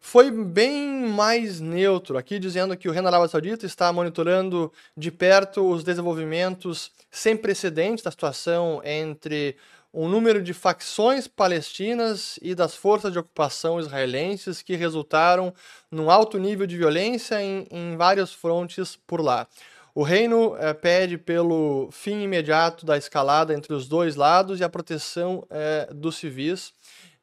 foi 0.00 0.30
bem 0.30 1.06
mais 1.06 1.60
neutro, 1.60 2.16
aqui 2.16 2.38
dizendo 2.38 2.74
que 2.76 2.88
o 2.88 2.92
Reino 2.92 3.06
Arábia 3.06 3.28
Saudita 3.28 3.66
está 3.66 3.92
monitorando 3.92 4.72
de 4.96 5.10
perto 5.10 5.70
os 5.70 5.84
desenvolvimentos 5.84 6.90
sem 7.10 7.36
precedentes 7.36 8.02
da 8.02 8.10
situação 8.10 8.80
entre 8.82 9.56
um 9.92 10.08
número 10.08 10.42
de 10.42 10.54
facções 10.54 11.28
palestinas 11.28 12.38
e 12.40 12.54
das 12.54 12.74
forças 12.74 13.12
de 13.12 13.18
ocupação 13.18 13.78
israelenses 13.78 14.62
que 14.62 14.74
resultaram 14.74 15.52
num 15.90 16.10
alto 16.10 16.38
nível 16.38 16.66
de 16.66 16.78
violência 16.78 17.42
em, 17.42 17.66
em 17.70 17.96
vários 17.96 18.32
frontes 18.32 18.96
por 19.06 19.20
lá. 19.20 19.46
O 19.92 20.02
reino 20.02 20.56
é, 20.56 20.72
pede 20.72 21.18
pelo 21.18 21.90
fim 21.90 22.22
imediato 22.22 22.86
da 22.86 22.96
escalada 22.96 23.52
entre 23.52 23.74
os 23.74 23.88
dois 23.88 24.14
lados 24.14 24.60
e 24.60 24.64
a 24.64 24.68
proteção 24.68 25.44
é, 25.50 25.88
dos 25.92 26.16
civis 26.16 26.72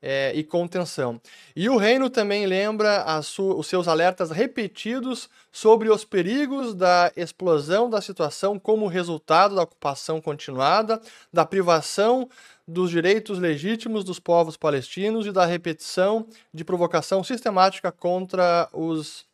é, 0.10 0.32
e 0.34 0.42
contenção. 0.42 1.20
E 1.54 1.68
o 1.68 1.76
reino 1.76 2.10
também 2.10 2.46
lembra 2.46 3.06
os 3.20 3.68
seus 3.68 3.90
alertas 3.90 4.32
repetidos 4.32 5.30
sobre 5.52 5.90
os 5.90 6.06
perigos 6.06 6.74
da 6.74 7.12
explosão 7.14 7.90
da 7.90 8.00
situação 8.00 8.58
como 8.58 8.88
resultado 8.88 9.56
da 9.56 9.64
ocupação 9.64 10.22
continuada, 10.22 11.02
da 11.34 11.46
privação 11.46 12.30
dos 12.66 12.90
direitos 12.90 13.38
legítimos 13.38 14.06
dos 14.06 14.18
povos 14.18 14.56
palestinos 14.56 15.26
e 15.26 15.32
da 15.34 15.46
repetição 15.46 16.26
de 16.54 16.64
provocação 16.64 17.22
sistemática 17.22 17.92
contra 17.92 18.70
os 18.72 19.26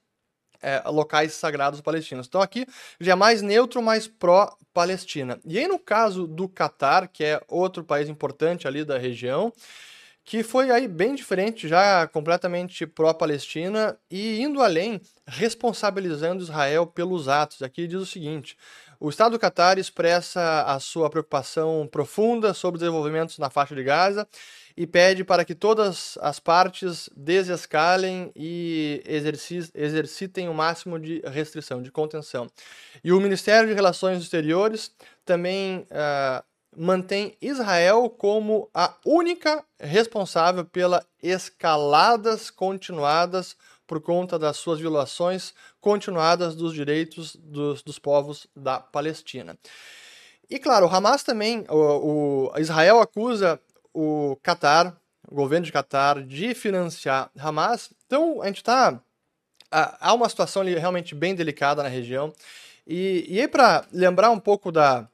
é, 0.59 0.81
locais 0.89 1.33
sagrados 1.33 1.81
palestinos. 1.81 2.25
Então 2.25 2.41
aqui 2.41 2.65
já 2.99 3.11
é 3.11 3.15
mais 3.15 3.43
neutro, 3.43 3.79
mais 3.79 4.07
pró-Palestina. 4.07 5.39
E 5.45 5.59
aí 5.59 5.67
no 5.67 5.77
caso 5.77 6.25
do 6.25 6.49
Catar, 6.49 7.09
que 7.09 7.23
é 7.23 7.39
outro 7.47 7.83
país 7.83 8.09
importante 8.09 8.67
ali 8.67 8.83
da 8.83 8.97
região, 8.97 9.53
que 10.25 10.41
foi 10.41 10.71
aí 10.71 10.87
bem 10.87 11.15
diferente, 11.15 11.67
já 11.67 12.07
completamente 12.07 12.87
pró-Palestina 12.87 13.97
e 14.09 14.41
indo 14.41 14.61
além, 14.61 15.01
responsabilizando 15.27 16.43
Israel 16.43 16.87
pelos 16.87 17.27
atos. 17.27 17.61
Aqui 17.61 17.87
diz 17.87 17.99
o 17.99 18.05
seguinte: 18.05 18.57
o 18.99 19.09
Estado 19.09 19.33
do 19.33 19.39
Catar 19.39 19.77
expressa 19.77 20.63
a 20.63 20.79
sua 20.79 21.09
preocupação 21.09 21.87
profunda 21.91 22.53
sobre 22.53 22.77
os 22.77 22.79
desenvolvimentos 22.81 23.37
na 23.37 23.49
faixa 23.49 23.75
de 23.75 23.83
Gaza 23.83 24.25
e 24.77 24.87
pede 24.87 25.25
para 25.25 25.43
que 25.43 25.53
todas 25.53 26.17
as 26.21 26.39
partes 26.39 27.09
desescalem 27.15 28.31
e 28.33 29.03
exercitem 29.75 30.47
o 30.47 30.53
máximo 30.53 30.97
de 30.97 31.21
restrição, 31.25 31.81
de 31.81 31.91
contenção. 31.91 32.49
E 33.03 33.11
o 33.11 33.19
Ministério 33.19 33.67
de 33.67 33.75
Relações 33.75 34.23
Exteriores 34.23 34.89
também 35.25 35.85
uh, 35.91 36.43
mantém 36.77 37.37
Israel 37.41 38.09
como 38.09 38.69
a 38.73 38.95
única 39.05 39.63
responsável 39.79 40.65
pelas 40.65 41.05
escaladas 41.21 42.49
continuadas 42.49 43.55
por 43.85 44.01
conta 44.01 44.39
das 44.39 44.57
suas 44.57 44.79
violações 44.79 45.53
continuadas 45.79 46.55
dos 46.55 46.73
direitos 46.73 47.35
dos, 47.35 47.83
dos 47.83 47.99
povos 47.99 48.47
da 48.55 48.79
Palestina. 48.79 49.57
E 50.49 50.59
claro, 50.59 50.85
o 50.85 50.89
Hamas 50.89 51.23
também, 51.23 51.65
o, 51.69 52.51
o 52.53 52.59
Israel 52.59 52.99
acusa 52.99 53.59
o 53.93 54.37
Qatar, 54.43 54.95
o 55.29 55.35
governo 55.35 55.65
de 55.65 55.71
Qatar, 55.71 56.23
de 56.23 56.53
financiar 56.53 57.29
Hamas. 57.37 57.91
Então 58.05 58.41
a 58.41 58.47
gente 58.47 58.57
está. 58.57 58.99
Há 59.71 60.13
uma 60.13 60.29
situação 60.29 60.63
realmente 60.63 61.15
bem 61.15 61.33
delicada 61.33 61.81
na 61.81 61.89
região. 61.89 62.31
E, 62.85 63.25
e 63.27 63.41
aí, 63.41 63.47
para 63.47 63.85
lembrar 63.91 64.29
um 64.29 64.39
pouco 64.39 64.71
da, 64.71 65.07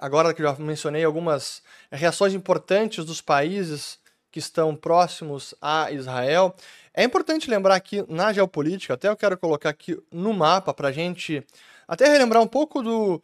agora 0.00 0.32
que 0.32 0.42
já 0.42 0.54
mencionei 0.54 1.04
algumas 1.04 1.62
reações 1.92 2.32
importantes 2.32 3.04
dos 3.04 3.20
países 3.20 3.98
que 4.32 4.38
estão 4.38 4.74
próximos 4.74 5.54
a 5.60 5.90
Israel, 5.92 6.54
é 6.94 7.04
importante 7.04 7.50
lembrar 7.50 7.74
aqui 7.74 8.04
na 8.08 8.32
geopolítica, 8.32 8.94
até 8.94 9.08
eu 9.08 9.16
quero 9.16 9.36
colocar 9.36 9.68
aqui 9.68 9.96
no 10.10 10.32
mapa 10.32 10.72
para 10.72 10.88
a 10.88 10.92
gente 10.92 11.44
até 11.86 12.08
relembrar 12.08 12.42
um 12.42 12.46
pouco 12.46 12.82
do 12.82 13.22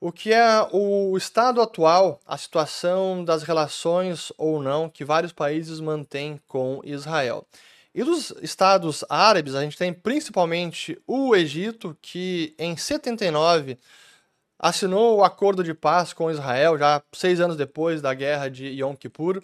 o 0.00 0.12
que 0.12 0.32
é 0.32 0.68
o 0.70 1.16
estado 1.16 1.60
atual, 1.60 2.20
a 2.26 2.36
situação 2.36 3.24
das 3.24 3.42
relações 3.42 4.32
ou 4.36 4.62
não 4.62 4.88
que 4.88 5.04
vários 5.04 5.32
países 5.32 5.80
mantêm 5.80 6.40
com 6.46 6.80
Israel. 6.84 7.46
E 7.94 8.02
dos 8.02 8.32
estados 8.42 9.04
árabes, 9.08 9.54
a 9.54 9.62
gente 9.62 9.78
tem 9.78 9.92
principalmente 9.92 11.00
o 11.06 11.34
Egito, 11.34 11.96
que 12.02 12.54
em 12.58 12.76
79 12.76 13.78
assinou 14.64 15.18
o 15.18 15.24
acordo 15.24 15.62
de 15.62 15.74
paz 15.74 16.14
com 16.14 16.30
Israel, 16.30 16.78
já 16.78 17.02
seis 17.12 17.38
anos 17.38 17.54
depois 17.54 18.00
da 18.00 18.14
guerra 18.14 18.48
de 18.48 18.66
Yom 18.68 18.96
Kippur. 18.96 19.42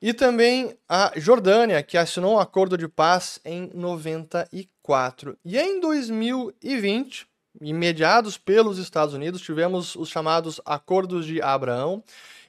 E 0.00 0.14
também 0.14 0.78
a 0.88 1.10
Jordânia, 1.16 1.82
que 1.82 1.98
assinou 1.98 2.34
um 2.34 2.38
acordo 2.38 2.78
de 2.78 2.86
paz 2.86 3.40
em 3.44 3.68
94. 3.74 5.36
E 5.44 5.58
em 5.58 5.80
2020, 5.80 7.26
mediados 7.60 8.38
pelos 8.38 8.78
Estados 8.78 9.14
Unidos, 9.14 9.42
tivemos 9.42 9.96
os 9.96 10.08
chamados 10.08 10.60
Acordos 10.64 11.26
de 11.26 11.42
Abraão, 11.42 12.02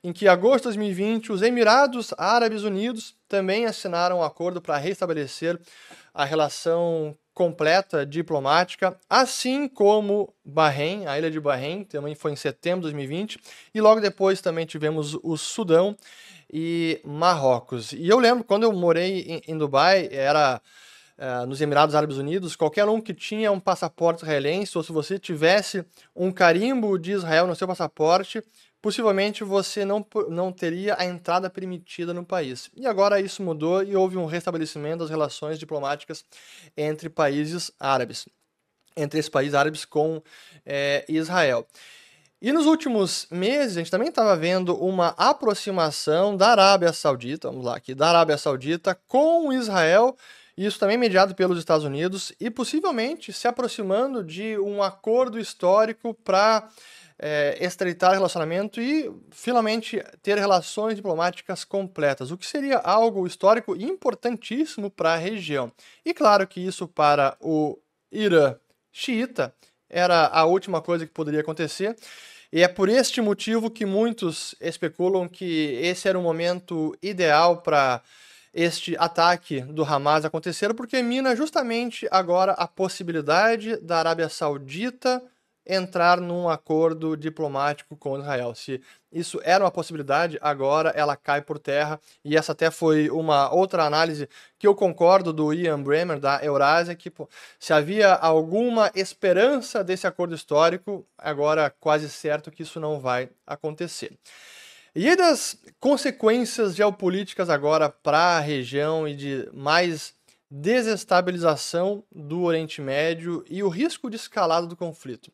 em 0.03 0.13
que, 0.13 0.25
em 0.25 0.27
agosto 0.27 0.70
de 0.70 0.77
2020, 0.77 1.32
os 1.32 1.41
Emirados 1.41 2.13
Árabes 2.15 2.62
Unidos 2.62 3.15
também 3.27 3.65
assinaram 3.65 4.20
um 4.20 4.24
acordo 4.24 4.62
para 4.62 4.77
restabelecer 4.77 5.60
a 6.13 6.24
relação 6.24 7.17
completa 7.34 8.06
diplomática, 8.06 8.98
assim 9.10 9.68
como 9.68 10.34
Bahrein, 10.46 11.08
a 11.08 11.18
ilha 11.18 11.32
de 11.32 11.40
Bahrein, 11.40 11.84
também 11.84 12.16
foi 12.16 12.32
em 12.32 12.36
setembro 12.36 12.82
de 12.82 12.94
2020, 12.94 13.40
e 13.74 13.82
logo 13.82 14.00
depois 14.00 14.40
também 14.42 14.66
tivemos 14.66 15.18
o 15.24 15.36
Sudão 15.36 15.98
e 16.52 17.02
Marrocos. 17.04 17.92
E 17.94 18.08
eu 18.08 18.20
lembro 18.20 18.44
quando 18.44 18.63
eu 18.63 18.72
morei 18.72 19.22
em, 19.22 19.42
em 19.54 19.58
Dubai, 19.58 20.08
era 20.12 20.62
uh, 21.18 21.46
nos 21.48 21.60
Emirados 21.62 21.96
Árabes 21.96 22.18
Unidos, 22.18 22.56
qualquer 22.56 22.86
um 22.86 23.02
que 23.02 23.13
tinha 23.13 23.52
um 23.52 23.60
passaporte 23.60 24.24
israelense, 24.24 24.78
ou 24.78 24.84
se 24.84 24.92
você 24.92 25.18
tivesse 25.18 25.84
um 26.16 26.32
carimbo 26.32 26.98
de 27.00 27.12
Israel 27.12 27.48
no 27.48 27.56
seu 27.56 27.68
passaporte, 27.68 28.44
possivelmente 28.84 29.46
você 29.46 29.86
não, 29.86 30.06
não 30.28 30.52
teria 30.52 30.98
a 31.00 31.06
entrada 31.06 31.50
permitida 31.50 32.13
no 32.13 32.25
país. 32.25 32.70
E 32.75 32.86
agora 32.86 33.18
isso 33.22 33.42
mudou 33.42 33.82
e 33.82 33.96
houve 33.96 34.18
um 34.18 34.25
restabelecimento 34.25 35.00
das 35.00 35.10
relações 35.10 35.58
diplomáticas 35.58 36.25
entre 36.75 37.10
países 37.10 37.72
árabes, 37.80 38.28
entre 38.94 39.22
esses 39.22 39.30
países 39.30 39.54
árabes 39.54 39.86
com 39.86 40.22
é, 40.66 41.06
Israel. 41.08 41.66
E 42.42 42.52
nos 42.52 42.66
últimos 42.66 43.25
meses, 43.32 43.78
a 43.78 43.80
gente 43.80 43.90
também 43.90 44.10
estava 44.10 44.36
vendo 44.36 44.75
uma 44.75 45.16
aproximação 45.18 46.36
da 46.36 46.50
Arábia 46.50 46.92
Saudita, 46.92 47.48
vamos 47.48 47.63
lá 47.63 47.78
aqui, 47.78 47.96
da 47.96 48.10
Arábia 48.10 48.38
Saudita 48.38 49.00
com 49.08 49.54
Israel, 49.54 50.13
isso 50.58 50.78
também 50.78 50.98
mediado 50.98 51.34
pelos 51.36 51.58
Estados 51.58 51.86
Unidos, 51.86 52.34
e 52.38 52.50
possivelmente 52.50 53.32
se 53.32 53.48
aproximando 53.48 54.22
de 54.22 54.58
um 54.60 54.84
acordo 54.84 55.40
histórico 55.40 56.13
para 56.13 56.68
é, 57.25 57.58
estreitar 57.62 58.12
relacionamento 58.12 58.82
e 58.82 59.10
finalmente 59.32 60.03
ter 60.22 60.38
relações 60.38 60.98
diplomáticas 60.98 61.63
completas, 61.63 62.32
o 62.32 62.38
que 62.38 62.46
seria 62.46 62.80
algo 62.80 63.25
histórico 63.25 63.77
importantíssimo 63.77 64.92
para 64.92 65.13
a 65.13 65.18
região. 65.18 65.72
E 66.06 66.13
claro 66.13 66.46
que 66.46 66.60
isso 66.60 66.86
para 66.86 67.38
o 67.39 67.80
Irã 68.12 68.58
xiita 68.92 69.56
era 69.89 70.27
a 70.27 70.44
última 70.44 70.82
coisa 70.82 71.08
que 71.08 71.13
poderia 71.13 71.39
acontecer. 71.39 71.96
E 72.51 72.62
é 72.62 72.68
por 72.68 72.89
este 72.89 73.22
motivo 73.22 73.72
que 73.72 73.86
muitos 73.86 74.53
especulam 74.60 75.30
que 75.30 75.80
esse 75.82 76.10
era 76.10 76.20
o 76.20 76.22
momento 76.22 76.94
ideal 77.01 77.62
para 77.62 78.01
este 78.53 78.98
ataque 78.98 79.62
do 79.62 79.86
Hamas 79.86 80.25
acontecer, 80.25 80.74
porque 80.74 81.01
mina 81.01 81.38
justamente 81.38 82.06
agora 82.12 82.51
a 82.51 82.68
possibilidade 82.68 83.77
da 83.77 84.00
Arábia 84.00 84.27
Saudita 84.27 85.24
entrar 85.65 86.20
num 86.20 86.50
acordo 86.50 87.15
diplomático 87.15 87.96
com 87.96 88.17
Israel. 88.17 88.53
Se 88.55 88.82
isso 89.12 89.39
era 89.43 89.63
uma 89.63 89.72
possibilidade, 89.72 90.38
agora 90.41 90.89
ela 90.89 91.15
cai 91.15 91.41
por 91.41 91.60
terra. 91.60 92.00
E 92.24 92.36
essa 92.36 92.51
até 92.51 92.70
foi 92.72 93.10
uma 93.10 93.53
outra 93.53 93.84
análise 93.84 94.27
que 94.58 94.67
eu 94.67 94.75
concordo 94.75 95.32
do 95.32 95.53
Ian 95.53 95.82
Bremer, 95.82 96.20
da 96.20 96.43
Eurásia, 96.43 96.96
que 96.96 97.10
pô, 97.10 97.29
se 97.60 97.74
havia 97.74 98.13
alguma 98.13 98.91
esperança 98.96 99.84
desse 99.84 100.08
acordo 100.08 100.36
histórico, 100.36 101.05
agora 101.17 101.70
quase 101.79 102.10
certo 102.10 102.51
que 102.51 102.63
isso 102.63 102.79
não 102.79 103.00
vai 103.00 103.29
acontecer. 103.45 104.17
E 104.95 105.15
das 105.15 105.58
consequências 105.80 106.76
geopolíticas 106.76 107.49
agora 107.49 107.89
para 107.89 108.38
a 108.38 108.39
região 108.39 109.08
e 109.08 109.15
de 109.15 109.49
mais 109.52 110.13
desestabilização 110.56 112.04
do 112.12 112.44
Oriente 112.44 112.80
Médio 112.80 113.44
e 113.50 113.63
o 113.63 113.70
risco 113.70 114.08
de 114.08 114.18
escalada 114.18 114.68
do 114.68 114.78
conflito. 114.78 115.32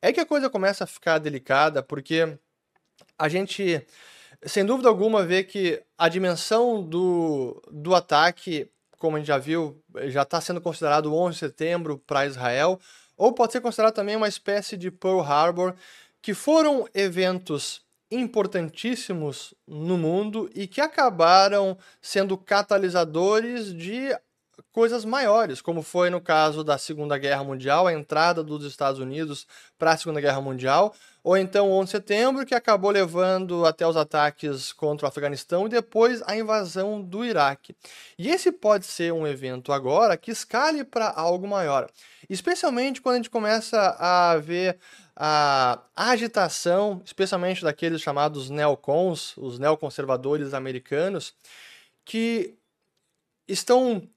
É 0.00 0.10
que 0.10 0.18
a 0.18 0.24
coisa 0.24 0.48
começa 0.48 0.84
a 0.84 0.86
ficar 0.86 1.18
delicada 1.18 1.82
porque 1.82 2.38
a 3.18 3.28
gente, 3.28 3.86
sem 4.46 4.64
dúvida 4.64 4.88
alguma, 4.88 5.26
vê 5.26 5.44
que 5.44 5.82
a 5.98 6.08
dimensão 6.08 6.82
do, 6.82 7.62
do 7.70 7.94
ataque, 7.94 8.66
como 8.98 9.16
a 9.16 9.18
gente 9.18 9.28
já 9.28 9.36
viu, 9.36 9.78
já 10.06 10.22
está 10.22 10.40
sendo 10.40 10.58
considerado 10.58 11.14
11 11.14 11.34
de 11.34 11.38
setembro 11.40 11.98
para 11.98 12.24
Israel, 12.24 12.80
ou 13.14 13.34
pode 13.34 13.52
ser 13.52 13.60
considerado 13.60 13.92
também 13.92 14.16
uma 14.16 14.26
espécie 14.26 14.78
de 14.78 14.90
Pearl 14.90 15.20
Harbor, 15.20 15.74
que 16.22 16.32
foram 16.32 16.88
eventos 16.94 17.82
importantíssimos 18.10 19.52
no 19.66 19.98
mundo 19.98 20.48
e 20.54 20.66
que 20.66 20.80
acabaram 20.80 21.76
sendo 22.00 22.38
catalisadores 22.38 23.74
de 23.74 24.16
coisas 24.72 25.04
maiores, 25.04 25.60
como 25.60 25.82
foi 25.82 26.08
no 26.08 26.20
caso 26.20 26.64
da 26.64 26.78
Segunda 26.78 27.18
Guerra 27.18 27.44
Mundial, 27.44 27.86
a 27.86 27.92
entrada 27.92 28.42
dos 28.42 28.64
Estados 28.64 28.98
Unidos 28.98 29.46
para 29.78 29.92
a 29.92 29.96
Segunda 29.96 30.20
Guerra 30.20 30.40
Mundial, 30.40 30.94
ou 31.22 31.36
então 31.36 31.70
o 31.70 31.74
11 31.74 31.84
de 31.84 31.90
setembro, 31.90 32.46
que 32.46 32.54
acabou 32.54 32.90
levando 32.90 33.66
até 33.66 33.86
os 33.86 33.96
ataques 33.96 34.72
contra 34.72 35.06
o 35.06 35.08
Afeganistão 35.08 35.66
e 35.66 35.68
depois 35.68 36.22
a 36.26 36.34
invasão 36.34 37.02
do 37.02 37.24
Iraque. 37.24 37.76
E 38.18 38.30
esse 38.30 38.50
pode 38.50 38.86
ser 38.86 39.12
um 39.12 39.26
evento 39.26 39.72
agora 39.72 40.16
que 40.16 40.30
escale 40.30 40.82
para 40.84 41.10
algo 41.10 41.46
maior, 41.46 41.88
especialmente 42.28 43.00
quando 43.00 43.14
a 43.14 43.18
gente 43.18 43.30
começa 43.30 43.78
a 43.98 44.38
ver 44.38 44.78
a 45.14 45.82
agitação, 45.94 47.02
especialmente 47.04 47.62
daqueles 47.62 48.00
chamados 48.00 48.48
neocons, 48.48 49.36
os 49.36 49.58
neoconservadores 49.58 50.54
americanos, 50.54 51.34
que 52.04 52.56
estão 53.46 54.08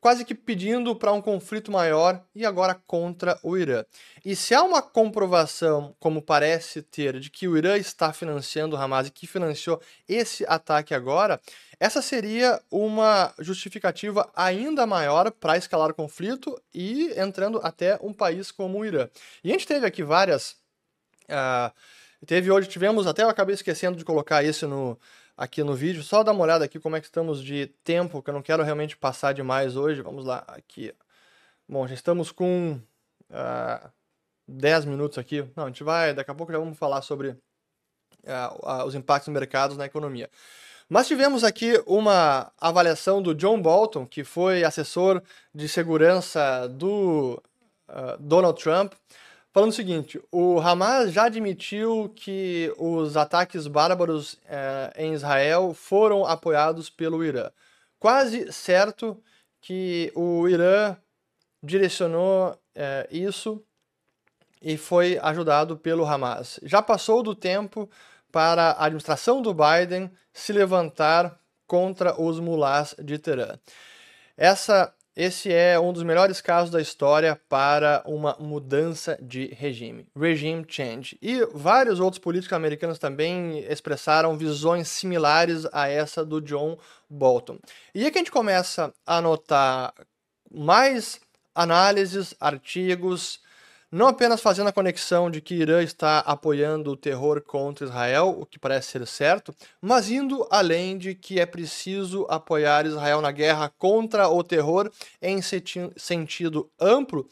quase 0.00 0.24
que 0.24 0.34
pedindo 0.34 0.96
para 0.96 1.12
um 1.12 1.20
conflito 1.20 1.70
maior 1.70 2.24
e 2.34 2.46
agora 2.46 2.74
contra 2.86 3.38
o 3.42 3.56
Irã. 3.56 3.84
E 4.24 4.34
se 4.34 4.54
há 4.54 4.62
uma 4.62 4.80
comprovação, 4.80 5.94
como 6.00 6.22
parece 6.22 6.80
ter, 6.82 7.20
de 7.20 7.30
que 7.30 7.46
o 7.46 7.56
Irã 7.56 7.76
está 7.76 8.12
financiando 8.12 8.74
o 8.74 8.78
Hamas 8.78 9.08
e 9.08 9.10
que 9.10 9.26
financiou 9.26 9.80
esse 10.08 10.44
ataque 10.48 10.94
agora, 10.94 11.40
essa 11.78 12.00
seria 12.00 12.60
uma 12.70 13.32
justificativa 13.38 14.30
ainda 14.34 14.86
maior 14.86 15.30
para 15.30 15.56
escalar 15.56 15.90
o 15.90 15.94
conflito 15.94 16.60
e 16.74 17.12
entrando 17.16 17.60
até 17.62 17.98
um 18.02 18.12
país 18.12 18.50
como 18.50 18.78
o 18.78 18.84
Irã. 18.84 19.08
E 19.44 19.50
a 19.50 19.52
gente 19.52 19.66
teve 19.66 19.86
aqui 19.86 20.02
várias. 20.02 20.52
Uh, 21.24 21.72
teve 22.26 22.50
hoje, 22.50 22.68
tivemos, 22.68 23.06
até 23.06 23.22
eu 23.22 23.28
acabei 23.28 23.54
esquecendo 23.54 23.96
de 23.96 24.04
colocar 24.04 24.42
isso 24.42 24.66
no, 24.66 24.98
aqui 25.40 25.64
no 25.64 25.74
vídeo. 25.74 26.02
Só 26.02 26.22
dar 26.22 26.32
uma 26.32 26.42
olhada 26.42 26.66
aqui 26.66 26.78
como 26.78 26.96
é 26.96 27.00
que 27.00 27.06
estamos 27.06 27.42
de 27.42 27.68
tempo, 27.82 28.22
que 28.22 28.28
eu 28.28 28.34
não 28.34 28.42
quero 28.42 28.62
realmente 28.62 28.94
passar 28.94 29.32
demais 29.32 29.74
hoje. 29.74 30.02
Vamos 30.02 30.26
lá, 30.26 30.44
aqui. 30.46 30.94
Bom, 31.66 31.86
já 31.88 31.94
estamos 31.94 32.30
com 32.30 32.72
uh, 32.74 33.32
ah, 33.32 33.90
10 34.46 34.84
minutos 34.84 35.16
aqui. 35.16 35.42
Não, 35.56 35.64
a 35.64 35.66
gente 35.68 35.82
vai, 35.82 36.12
daqui 36.12 36.30
a 36.30 36.34
pouco 36.34 36.52
já 36.52 36.58
vamos 36.58 36.76
falar 36.76 37.00
sobre 37.00 37.28
uh, 37.28 37.36
uh, 38.62 38.84
os 38.84 38.94
impactos 38.94 39.28
no 39.28 39.32
mercados 39.32 39.78
na 39.78 39.86
economia. 39.86 40.28
Mas 40.86 41.08
tivemos 41.08 41.42
aqui 41.42 41.82
uma 41.86 42.52
avaliação 42.60 43.22
do 43.22 43.34
John 43.34 43.62
Bolton, 43.62 44.04
que 44.04 44.24
foi 44.24 44.62
assessor 44.62 45.22
de 45.54 45.68
segurança 45.68 46.68
do 46.68 47.40
Donald 48.18 48.60
Trump, 48.60 48.92
falando 49.52 49.70
o 49.70 49.74
seguinte: 49.74 50.20
o 50.30 50.60
Hamas 50.60 51.12
já 51.12 51.24
admitiu 51.24 52.12
que 52.14 52.72
os 52.78 53.16
ataques 53.16 53.66
bárbaros 53.66 54.38
é, 54.46 54.92
em 54.96 55.12
Israel 55.12 55.74
foram 55.74 56.24
apoiados 56.24 56.90
pelo 56.90 57.24
Irã. 57.24 57.50
Quase 57.98 58.52
certo 58.52 59.22
que 59.60 60.10
o 60.14 60.48
Irã 60.48 60.96
direcionou 61.62 62.56
é, 62.74 63.06
isso 63.10 63.62
e 64.62 64.76
foi 64.76 65.18
ajudado 65.22 65.76
pelo 65.76 66.04
Hamas. 66.04 66.58
Já 66.62 66.82
passou 66.82 67.22
do 67.22 67.34
tempo 67.34 67.88
para 68.30 68.72
a 68.72 68.86
administração 68.86 69.42
do 69.42 69.54
Biden 69.54 70.10
se 70.32 70.52
levantar 70.52 71.38
contra 71.66 72.20
os 72.20 72.40
mulás 72.40 72.94
de 72.98 73.18
Teherã. 73.18 73.58
Essa 74.36 74.94
esse 75.16 75.52
é 75.52 75.78
um 75.78 75.92
dos 75.92 76.02
melhores 76.02 76.40
casos 76.40 76.70
da 76.70 76.80
história 76.80 77.40
para 77.48 78.02
uma 78.06 78.36
mudança 78.38 79.18
de 79.20 79.46
regime, 79.46 80.06
regime 80.16 80.64
change. 80.68 81.18
E 81.20 81.44
vários 81.52 81.98
outros 81.98 82.20
políticos 82.20 82.56
americanos 82.56 82.98
também 82.98 83.58
expressaram 83.68 84.36
visões 84.36 84.88
similares 84.88 85.66
a 85.72 85.88
essa 85.88 86.24
do 86.24 86.40
John 86.40 86.78
Bolton. 87.08 87.58
E 87.94 88.04
aí 88.04 88.10
que 88.10 88.18
a 88.18 88.20
gente 88.20 88.30
começa 88.30 88.92
a 89.04 89.20
notar 89.20 89.92
mais 90.50 91.20
análises, 91.54 92.34
artigos, 92.38 93.40
não 93.90 94.06
apenas 94.06 94.40
fazendo 94.40 94.68
a 94.68 94.72
conexão 94.72 95.30
de 95.30 95.40
que 95.40 95.54
Irã 95.54 95.82
está 95.82 96.20
apoiando 96.20 96.92
o 96.92 96.96
terror 96.96 97.42
contra 97.42 97.86
Israel, 97.86 98.36
o 98.38 98.46
que 98.46 98.58
parece 98.58 98.92
ser 98.92 99.06
certo, 99.06 99.54
mas 99.80 100.08
indo 100.08 100.46
além 100.50 100.96
de 100.96 101.14
que 101.14 101.40
é 101.40 101.46
preciso 101.46 102.24
apoiar 102.28 102.86
Israel 102.86 103.20
na 103.20 103.32
guerra 103.32 103.72
contra 103.78 104.28
o 104.28 104.44
terror 104.44 104.90
em 105.20 105.40
sentido 105.42 106.70
amplo, 106.78 107.28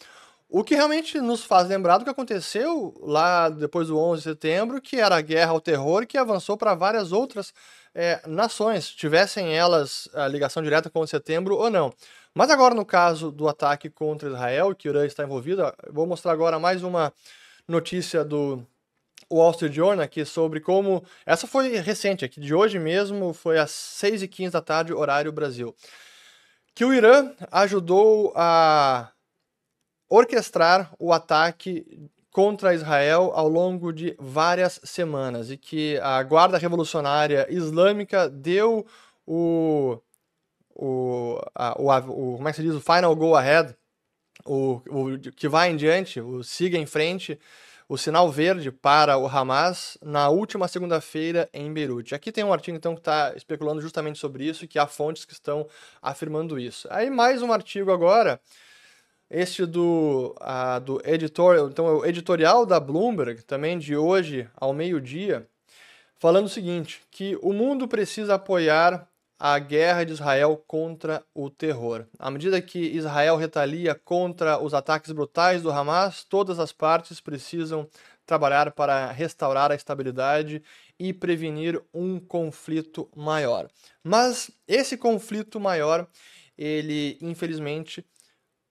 o 0.51 0.65
que 0.65 0.75
realmente 0.75 1.21
nos 1.21 1.45
faz 1.45 1.69
lembrar 1.69 1.99
do 1.99 2.05
que 2.05 2.11
aconteceu 2.11 2.95
lá 3.03 3.51
depois 3.51 3.89
do 3.89 3.99
11 3.99 4.23
de 4.23 4.29
setembro, 4.31 4.81
que 4.81 4.97
era 4.97 5.17
a 5.17 5.21
guerra 5.21 5.53
ao 5.53 5.61
terror 5.61 6.07
que 6.07 6.17
avançou 6.17 6.57
para 6.57 6.75
várias 6.75 7.13
outras 7.13 7.53
é, 7.95 8.21
nações, 8.27 8.89
tivessem 8.89 9.55
elas 9.55 10.09
a 10.15 10.27
ligação 10.27 10.63
direta 10.63 10.89
com 10.89 11.01
o 11.01 11.07
setembro 11.07 11.57
ou 11.57 11.69
não. 11.69 11.93
Mas 12.39 12.51
agora, 12.51 12.73
no 12.73 12.87
caso 12.87 13.33
do 13.33 13.49
ataque 13.49 13.91
contra 13.91 14.29
Israel, 14.29 14.73
que 14.73 14.89
o 14.89 14.93
Irã 14.93 15.05
está 15.05 15.25
envolvido, 15.25 15.61
vou 15.91 16.07
mostrar 16.07 16.31
agora 16.31 16.57
mais 16.57 16.85
uma 16.85 17.13
notícia 17.67 18.25
do 18.25 18.65
Wall 19.29 19.51
Street 19.51 19.73
Journal 19.73 20.05
aqui 20.05 20.25
sobre 20.25 20.61
como. 20.61 21.03
Essa 21.27 21.49
foi 21.49 21.81
recente, 21.81 22.25
aqui 22.25 22.41
de 22.41 22.55
hoje 22.55 22.79
mesmo, 22.79 23.35
foi 23.35 23.59
às 23.59 23.73
6h15 23.73 24.51
da 24.51 24.61
tarde, 24.63 24.93
horário 24.93 25.33
Brasil. 25.33 25.75
Que 26.77 26.85
o 26.85 26.95
Irã 26.95 27.33
ajudou 27.51 28.33
a 28.37 29.11
orquestrar 30.09 30.95
o 30.97 31.13
ataque 31.13 32.09
contra 32.31 32.73
Israel 32.73 33.33
ao 33.35 33.49
longo 33.49 33.93
de 33.93 34.15
várias 34.17 34.81
semanas 34.85 35.51
e 35.51 35.57
que 35.57 35.99
a 35.99 36.23
Guarda 36.23 36.57
Revolucionária 36.57 37.49
Islâmica 37.51 38.29
deu 38.29 38.87
o, 39.27 39.99
o, 40.79 41.41
a, 41.55 41.75
o, 41.77 41.89
o 41.89 42.37
como 42.37 42.49
é 42.49 42.53
que 42.53 42.57
se 42.57 42.63
diz, 42.63 42.75
o 42.75 42.81
final 42.81 43.15
go 43.17 43.35
ahead, 43.35 43.77
o, 44.47 44.81
o 44.89 45.19
que 45.19 45.49
vai 45.49 45.71
em 45.71 45.77
diante, 45.77 46.21
o 46.21 46.45
siga 46.45 46.79
em 46.79 46.87
frente, 46.87 47.39
o 47.89 47.99
sinal 47.99 48.31
verde 48.31 48.71
para 48.71 49.19
o 49.19 49.27
Hamas 49.27 49.99
na 50.01 50.29
última 50.29 50.69
segunda-feira 50.69 51.49
em 51.53 51.73
Beirute. 51.73 52.15
Aqui 52.15 52.31
tem 52.31 52.45
um 52.45 52.53
artigo 52.53 52.77
então 52.77 52.95
que 52.95 53.01
está 53.01 53.33
especulando 53.35 53.81
justamente 53.81 54.19
sobre 54.19 54.45
isso 54.45 54.65
e 54.65 54.69
que 54.69 54.79
há 54.79 54.87
fontes 54.87 55.25
que 55.25 55.33
estão 55.33 55.67
afirmando 56.01 56.59
isso. 56.59 56.87
Aí 56.91 57.11
mais 57.11 57.43
um 57.43 57.53
artigo 57.53 57.91
agora 57.91 58.41
este 59.31 59.67
do, 59.67 60.35
a, 60.41 60.79
do 60.79 61.01
editorial, 61.05 61.69
então, 61.69 61.87
é 61.87 61.93
o 61.93 62.07
editorial 62.07 62.65
da 62.65 62.79
Bloomberg, 62.79 63.43
também 63.43 63.79
de 63.79 63.97
hoje 63.97 64.49
ao 64.57 64.73
meio-dia, 64.73 65.47
falando 66.17 66.47
o 66.47 66.51
seguinte: 66.51 67.03
que 67.11 67.37
o 67.43 67.53
mundo 67.53 67.89
precisa 67.89 68.35
apoiar 68.35 69.08
a 69.39 69.59
guerra 69.59 70.05
de 70.05 70.13
Israel 70.13 70.63
contra 70.67 71.25
o 71.33 71.49
terror. 71.49 72.07
À 72.19 72.31
medida 72.31 72.61
que 72.61 72.79
Israel 72.79 73.37
retalia 73.37 73.95
contra 73.95 74.59
os 74.59 74.75
ataques 74.75 75.13
brutais 75.13 75.63
do 75.63 75.71
Hamas, 75.71 76.25
todas 76.25 76.59
as 76.59 76.73
partes 76.73 77.21
precisam 77.21 77.89
trabalhar 78.27 78.73
para 78.73 79.11
restaurar 79.13 79.71
a 79.71 79.75
estabilidade 79.75 80.63
e 80.99 81.13
prevenir 81.13 81.81
um 81.95 82.19
conflito 82.19 83.09
maior. 83.15 83.71
Mas 84.03 84.51
esse 84.67 84.97
conflito 84.97 85.61
maior, 85.61 86.07
ele 86.57 87.17
infelizmente 87.23 88.05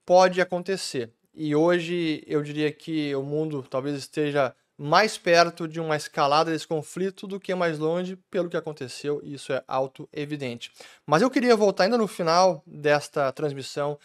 pode 0.06 0.42
acontecer. 0.42 1.12
E 1.34 1.56
hoje 1.56 2.24
eu 2.28 2.44
diria 2.44 2.72
que 2.72 3.16
o 3.16 3.24
mundo 3.24 3.66
talvez 3.70 3.96
esteja 3.98 4.54
mais 4.78 5.18
perto 5.18 5.68
de 5.68 5.80
uma 5.80 5.96
escalada 5.96 6.52
desse 6.52 6.68
conflito 6.68 7.26
do 7.26 7.40
que 7.40 7.56
mais 7.56 7.80
longe 7.80 8.16
pelo 8.30 8.50
que 8.50 8.58
aconteceu, 8.58 9.20
e 9.24 9.34
isso 9.34 9.52
é 9.52 9.64
auto-evidente. 9.68 10.72
Mas 11.06 11.22
eu 11.22 11.32
queria 11.32 11.56
voltar 11.56 11.86
ainda 11.86 11.98
no 11.98 12.08
final 12.08 12.62
desta 12.66 13.32
transmissão 13.32 13.98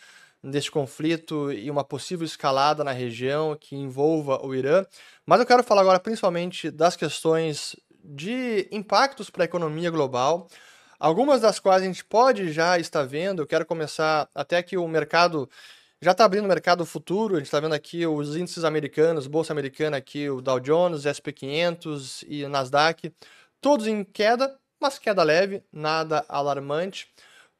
deste 0.42 0.72
conflito 0.72 1.52
e 1.52 1.70
uma 1.70 1.84
possível 1.84 2.26
escalada 2.26 2.82
na 2.82 2.90
região 2.90 3.56
que 3.60 3.76
envolva 3.76 4.44
o 4.44 4.54
Irã, 4.54 4.84
mas 5.24 5.38
eu 5.38 5.46
quero 5.46 5.62
falar 5.62 5.82
agora 5.82 6.00
principalmente 6.00 6.70
das 6.70 6.96
questões 6.96 7.76
de 8.02 8.66
impactos 8.72 9.30
para 9.30 9.44
a 9.44 9.46
economia 9.46 9.90
global, 9.90 10.48
algumas 10.98 11.40
das 11.40 11.60
quais 11.60 11.82
a 11.82 11.86
gente 11.86 12.04
pode 12.04 12.52
já 12.52 12.78
estar 12.78 13.04
vendo. 13.04 13.42
Eu 13.42 13.46
quero 13.46 13.64
começar 13.64 14.28
até 14.34 14.60
que 14.62 14.76
o 14.76 14.88
mercado 14.88 15.48
já 16.02 16.10
está 16.10 16.24
abrindo 16.24 16.44
o 16.44 16.48
mercado 16.48 16.84
futuro, 16.84 17.36
a 17.36 17.38
gente 17.38 17.46
está 17.46 17.60
vendo 17.60 17.76
aqui 17.76 18.04
os 18.04 18.34
índices 18.34 18.64
americanos, 18.64 19.28
Bolsa 19.28 19.52
Americana 19.52 19.96
aqui, 19.96 20.28
o 20.28 20.40
Dow 20.40 20.58
Jones, 20.58 21.04
SP500 21.04 22.24
e 22.26 22.44
Nasdaq, 22.48 23.14
todos 23.60 23.86
em 23.86 24.02
queda, 24.02 24.58
mas 24.80 24.98
queda 24.98 25.22
leve, 25.22 25.62
nada 25.72 26.24
alarmante. 26.28 27.06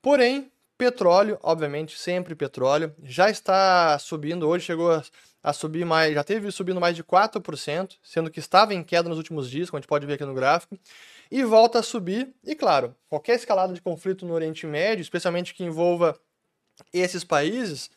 Porém, 0.03 0.51
petróleo, 0.77 1.39
obviamente, 1.41 1.97
sempre 1.97 2.35
petróleo, 2.35 2.93
já 3.05 3.31
está 3.31 3.97
subindo, 4.01 4.49
hoje 4.49 4.65
chegou 4.65 4.91
a, 4.91 5.05
a 5.41 5.53
subir 5.53 5.85
mais, 5.85 6.13
já 6.13 6.25
teve 6.25 6.51
subindo 6.51 6.81
mais 6.81 6.97
de 6.97 7.05
4%, 7.05 7.97
sendo 8.03 8.29
que 8.29 8.41
estava 8.41 8.75
em 8.75 8.83
queda 8.83 9.09
nos 9.09 9.19
últimos 9.19 9.49
dias, 9.49 9.71
como 9.71 9.79
a 9.79 9.81
gente 9.81 9.89
pode 9.89 10.05
ver 10.05 10.15
aqui 10.15 10.25
no 10.25 10.35
gráfico, 10.35 10.77
e 11.31 11.45
volta 11.45 11.79
a 11.79 11.83
subir, 11.83 12.35
e 12.43 12.57
claro, 12.57 12.93
qualquer 13.09 13.37
escalada 13.37 13.73
de 13.73 13.81
conflito 13.81 14.27
no 14.27 14.35
Oriente 14.35 14.67
Médio, 14.67 15.01
especialmente 15.01 15.55
que 15.55 15.63
envolva 15.63 16.19
esses 16.93 17.23
países, 17.23 17.89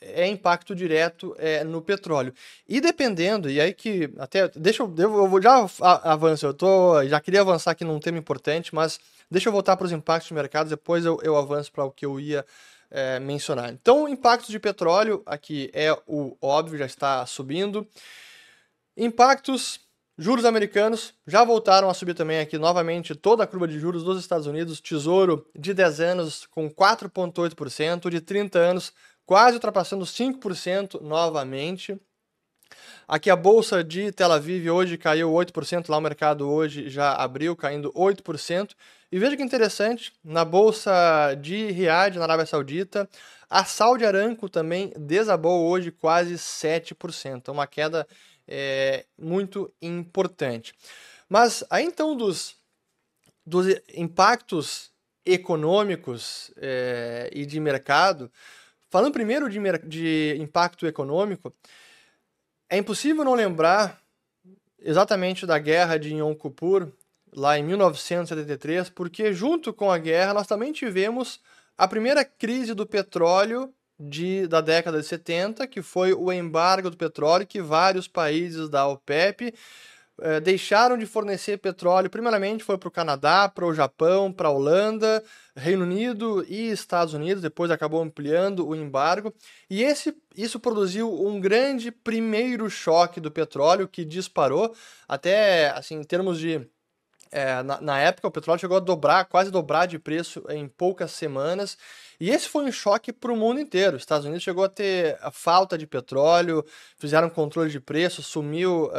é 0.00 0.26
impacto 0.26 0.74
direto 0.74 1.34
é, 1.38 1.64
no 1.64 1.80
petróleo. 1.80 2.32
E 2.68 2.80
dependendo, 2.80 3.50
e 3.50 3.60
aí 3.60 3.72
que 3.72 4.10
até 4.18 4.48
deixa 4.48 4.82
eu, 4.82 4.94
eu 4.98 5.28
vou 5.28 5.40
já 5.40 5.66
avanço, 5.80 6.46
eu 6.46 6.54
tô, 6.54 7.04
já 7.06 7.20
queria 7.20 7.40
avançar 7.40 7.72
aqui 7.72 7.84
num 7.84 7.98
tema 7.98 8.18
importante, 8.18 8.74
mas 8.74 9.00
deixa 9.30 9.48
eu 9.48 9.52
voltar 9.52 9.76
para 9.76 9.86
os 9.86 9.92
impactos 9.92 10.28
de 10.28 10.34
mercado, 10.34 10.68
depois 10.68 11.04
eu, 11.04 11.18
eu 11.22 11.36
avanço 11.36 11.72
para 11.72 11.84
o 11.84 11.90
que 11.90 12.04
eu 12.04 12.20
ia 12.20 12.44
é, 12.90 13.18
mencionar. 13.18 13.72
Então, 13.72 14.08
impactos 14.08 14.50
de 14.50 14.58
petróleo 14.58 15.22
aqui 15.26 15.70
é 15.72 15.92
o 16.06 16.36
óbvio, 16.40 16.78
já 16.78 16.86
está 16.86 17.24
subindo. 17.26 17.86
Impactos 18.96 19.80
Juros 20.18 20.46
americanos 20.46 21.12
já 21.26 21.44
voltaram 21.44 21.90
a 21.90 21.94
subir 21.94 22.14
também 22.14 22.38
aqui 22.38 22.56
novamente 22.56 23.14
toda 23.14 23.44
a 23.44 23.46
curva 23.46 23.68
de 23.68 23.78
juros 23.78 24.02
dos 24.02 24.18
Estados 24.18 24.46
Unidos. 24.46 24.80
Tesouro 24.80 25.46
de 25.54 25.74
10 25.74 26.00
anos 26.00 26.46
com 26.46 26.70
4,8%, 26.70 28.08
de 28.08 28.22
30 28.22 28.58
anos 28.58 28.94
quase 29.26 29.56
ultrapassando 29.56 30.04
5% 30.04 31.02
novamente. 31.02 32.00
Aqui 33.06 33.28
a 33.28 33.36
bolsa 33.36 33.84
de 33.84 34.10
Tel 34.12 34.32
Aviv 34.32 34.70
hoje 34.70 34.96
caiu 34.96 35.30
8%, 35.30 35.88
lá 35.88 35.98
o 35.98 36.00
mercado 36.00 36.48
hoje 36.48 36.88
já 36.88 37.12
abriu 37.14 37.54
caindo 37.54 37.92
8%. 37.92 38.70
E 39.10 39.18
veja 39.18 39.36
que 39.36 39.42
interessante, 39.42 40.12
na 40.24 40.44
bolsa 40.44 41.34
de 41.40 41.70
Riad, 41.70 42.16
na 42.16 42.24
Arábia 42.24 42.46
Saudita, 42.46 43.08
a 43.48 43.64
Saudi 43.64 44.04
Aramco 44.04 44.48
também 44.48 44.92
desabou 44.98 45.68
hoje 45.68 45.92
quase 45.92 46.34
7%, 46.34 47.48
uma 47.48 47.66
queda 47.66 48.06
é, 48.48 49.06
muito 49.16 49.72
importante. 49.80 50.74
Mas 51.28 51.62
aí 51.70 51.84
então 51.84 52.16
dos, 52.16 52.56
dos 53.44 53.66
impactos 53.94 54.90
econômicos 55.24 56.52
é, 56.56 57.30
e 57.32 57.46
de 57.46 57.60
mercado, 57.60 58.30
Falando 58.90 59.12
primeiro 59.12 59.48
de, 59.48 59.60
de 59.84 60.36
impacto 60.40 60.86
econômico, 60.86 61.52
é 62.68 62.76
impossível 62.76 63.24
não 63.24 63.34
lembrar 63.34 64.00
exatamente 64.78 65.46
da 65.46 65.58
guerra 65.58 65.98
de 65.98 66.14
Yom 66.14 66.34
Kippur, 66.34 66.92
lá 67.32 67.58
em 67.58 67.62
1973, 67.64 68.88
porque 68.90 69.32
junto 69.32 69.72
com 69.72 69.90
a 69.90 69.98
guerra 69.98 70.32
nós 70.32 70.46
também 70.46 70.72
tivemos 70.72 71.40
a 71.76 71.86
primeira 71.86 72.24
crise 72.24 72.72
do 72.72 72.86
petróleo 72.86 73.72
de, 73.98 74.46
da 74.46 74.60
década 74.60 75.00
de 75.00 75.06
70, 75.06 75.66
que 75.66 75.82
foi 75.82 76.12
o 76.12 76.32
embargo 76.32 76.90
do 76.90 76.96
petróleo 76.96 77.46
que 77.46 77.60
vários 77.60 78.08
países 78.08 78.68
da 78.68 78.86
OPEP 78.86 79.52
eh, 80.20 80.40
deixaram 80.40 80.96
de 80.96 81.06
fornecer 81.06 81.58
petróleo, 81.58 82.08
primeiramente 82.08 82.64
foi 82.64 82.78
para 82.78 82.88
o 82.88 82.92
Canadá, 82.92 83.48
para 83.48 83.66
o 83.66 83.74
Japão, 83.74 84.32
para 84.32 84.48
a 84.48 84.50
Holanda, 84.50 85.22
Reino 85.54 85.84
Unido 85.84 86.44
e 86.48 86.70
Estados 86.70 87.14
Unidos, 87.14 87.42
depois 87.42 87.70
acabou 87.70 88.02
ampliando 88.02 88.66
o 88.66 88.74
embargo, 88.74 89.34
e 89.68 89.82
esse, 89.82 90.16
isso 90.36 90.58
produziu 90.58 91.12
um 91.12 91.40
grande 91.40 91.90
primeiro 91.90 92.68
choque 92.70 93.20
do 93.20 93.30
petróleo 93.30 93.88
que 93.88 94.04
disparou, 94.04 94.74
até 95.08 95.70
assim, 95.70 95.96
em 95.96 96.04
termos 96.04 96.38
de 96.38 96.66
é, 97.30 97.62
na, 97.62 97.80
na, 97.80 97.98
época, 97.98 98.28
o 98.28 98.30
petróleo 98.30 98.60
chegou 98.60 98.76
a 98.76 98.80
dobrar, 98.80 99.24
quase 99.24 99.50
dobrar 99.50 99.86
de 99.86 99.98
preço 99.98 100.42
em 100.48 100.68
poucas 100.68 101.10
semanas. 101.10 101.76
E 102.20 102.30
esse 102.30 102.48
foi 102.48 102.64
um 102.64 102.72
choque 102.72 103.12
para 103.12 103.32
o 103.32 103.36
mundo 103.36 103.60
inteiro. 103.60 103.96
Os 103.96 104.02
Estados 104.02 104.24
Unidos 104.24 104.42
chegou 104.42 104.64
a 104.64 104.68
ter 104.68 105.18
a 105.20 105.30
falta 105.30 105.76
de 105.76 105.86
petróleo, 105.86 106.64
fizeram 106.98 107.28
controle 107.28 107.70
de 107.70 107.80
preço, 107.80 108.22
sumiu 108.22 108.86
uh, 108.86 108.92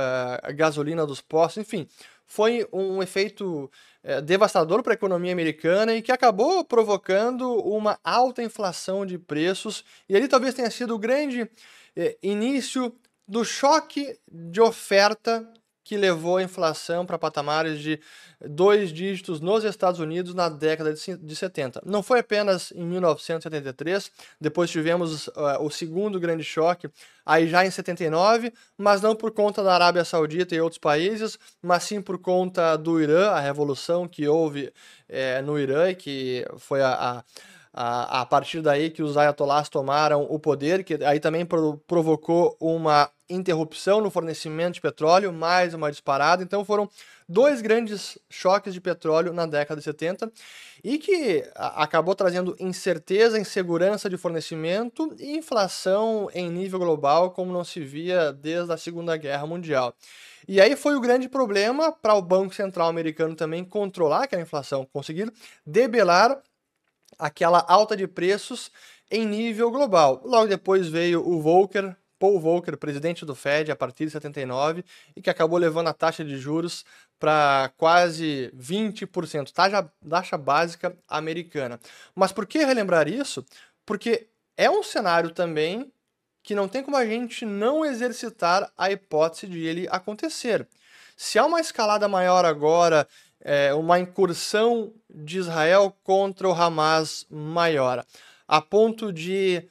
a 0.44 0.52
gasolina 0.52 1.06
dos 1.06 1.22
postos, 1.22 1.62
enfim. 1.62 1.88
Foi 2.26 2.68
um 2.72 3.02
efeito 3.02 3.72
uh, 4.04 4.22
devastador 4.22 4.84
para 4.84 4.94
a 4.94 4.96
economia 4.96 5.32
americana 5.32 5.96
e 5.96 6.02
que 6.02 6.12
acabou 6.12 6.63
provocando 6.63 7.54
uma 7.63 8.00
alta 8.04 8.44
inflação 8.44 9.06
de 9.06 9.18
preços. 9.18 9.84
E 10.08 10.16
ali 10.16 10.28
talvez 10.28 10.54
tenha 10.54 10.70
sido 10.70 10.94
o 10.94 11.00
grande 11.00 11.44
uh, 11.44 11.50
início 12.22 12.94
do 13.28 13.44
choque 13.44 14.18
de 14.32 14.62
oferta 14.62 15.48
que 15.88 15.95
levou 15.95 16.36
a 16.36 16.43
inflação 16.43 17.06
para 17.06 17.17
patamares 17.17 17.80
de 17.80 17.97
dois 18.45 18.91
dígitos 18.91 19.39
nos 19.39 19.63
Estados 19.63 20.02
Unidos 20.02 20.34
na 20.34 20.50
década 20.50 20.93
de 20.93 21.36
70. 21.36 21.82
Não 21.86 22.04
foi 22.04 22.19
apenas 22.19 22.73
em 22.73 22.84
1973, 22.84 24.12
depois 24.39 24.69
tivemos 24.69 25.28
uh, 25.28 25.62
o 25.62 25.71
segundo 25.71 26.19
grande 26.19 26.43
choque, 26.43 26.89
aí 27.26 27.47
já 27.47 27.65
em 27.65 27.71
79, 27.71 28.52
mas 28.78 29.02
não 29.02 29.15
por 29.15 29.32
conta 29.32 29.63
da 29.63 29.73
Arábia 29.73 30.04
Saudita 30.04 30.54
e 30.54 30.60
outros 30.60 30.78
países, 30.78 31.39
mas 31.62 31.84
sim 31.84 32.02
por 32.02 32.17
conta 32.17 32.76
do 32.76 33.02
Irã, 33.02 33.30
a 33.30 33.39
revolução 33.39 34.10
que 34.10 34.28
houve 34.28 34.73
é, 35.08 35.41
no 35.41 35.58
Irã, 35.58 35.93
que 35.93 36.45
foi 36.58 36.82
a, 36.82 36.89
a 36.89 37.23
a, 37.80 38.26
partir 38.26 38.60
daí 38.62 38.90
que 38.90 39.04
os 39.04 39.16
ayatollahs 39.16 39.70
tomaram 39.70 40.24
o 40.24 40.40
poder, 40.40 40.84
que 40.84 40.96
aí 41.04 41.20
também 41.20 41.46
pro, 41.46 41.78
provocou 41.86 42.58
uma 42.60 43.08
interrupção 43.30 44.02
no 44.02 44.10
fornecimento 44.10 44.76
de 44.76 44.82
petróleo, 44.82 45.32
mais 45.32 45.76
uma 45.76 45.92
disparada. 45.92 46.42
Então 46.42 46.66
foram 46.66 46.90
dois 47.30 47.62
grandes 47.62 48.18
choques 48.32 48.74
de 48.74 48.82
petróleo 48.82 49.32
na 49.32 49.46
década 49.46 49.80
de 49.80 49.86
70 49.86 50.32
e 50.84 50.98
que 50.98 51.44
acabou 51.56 52.16
trazendo 52.16 52.56
incerteza, 52.60 53.38
insegurança 53.38 54.10
de 54.10 54.18
fornecimento 54.18 55.16
e 55.20 55.38
inflação 55.38 56.30
em 56.34 56.50
nível 56.50 56.80
global 56.80 57.30
como 57.30 57.54
não 57.54 57.63
se 57.63 57.80
via 57.80 58.34
desde 58.34 58.74
a 58.74 58.78
Segunda 58.78 59.16
Guerra 59.18 59.46
Mundial. 59.46 59.94
E 60.48 60.60
aí 60.60 60.76
foi 60.76 60.96
o 60.96 61.02
grande 61.02 61.30
problema 61.30 61.92
para 61.92 62.16
o 62.16 62.22
Banco 62.24 62.56
Central 62.56 62.88
americano 62.88 63.36
também 63.36 63.63
controlar 63.63 64.24
aquela 64.24 64.42
inflação, 64.42 64.88
conseguir 64.92 65.32
debelar 65.63 66.42
aquela 67.17 67.63
alta 67.67 67.96
de 67.96 68.08
preços 68.08 68.72
em 69.10 69.26
nível 69.26 69.72
global. 69.72 70.22
Logo 70.24 70.48
depois 70.48 70.88
veio 70.88 71.28
o 71.28 71.41
Volcker, 71.41 71.96
Paul 72.20 72.39
Volcker, 72.39 72.78
presidente 72.78 73.26
do 73.26 73.36
Fed 73.36 73.72
a 73.72 73.76
partir 73.76 74.06
de 74.06 74.12
79, 74.12 74.84
e 75.15 75.22
que 75.22 75.30
acabou 75.30 75.58
levando 75.58 75.88
a 75.88 75.93
taxa 75.93 76.24
de 76.24 76.38
juros 76.38 76.84
para 77.20 77.72
quase 77.78 78.52
20%, 78.56 79.52
taxa, 79.52 79.91
taxa 80.08 80.38
básica 80.38 80.96
americana. 81.08 81.80
Mas 82.15 82.32
por 82.32 82.46
que 82.46 82.63
relembrar 82.63 83.08
isso? 83.08 83.46
Porque 83.86 84.28
é 84.56 84.70
um 84.70 84.84
cenário 84.84 85.32
também 85.32 85.91
que 86.43 86.56
não 86.56 86.67
tem 86.67 86.82
como 86.82 86.96
a 86.96 87.06
gente 87.06 87.46
não 87.46 87.86
exercitar 87.86 88.72
a 88.78 88.91
hipótese 88.91 89.48
de 89.48 89.65
ele 89.65 89.88
acontecer. 89.91 90.67
Se 91.15 91.38
há 91.38 91.46
uma 91.46 91.60
escalada 91.60 92.08
maior 92.08 92.46
agora 92.46 93.08
é, 93.41 93.73
uma 93.73 94.00
incursão 94.00 94.93
de 95.10 95.38
Israel 95.38 95.95
contra 96.04 96.47
o 96.47 96.54
Hamas 96.54 97.26
maior, 97.30 98.06
a 98.47 98.62
ponto 98.62 99.12
de 99.12 99.67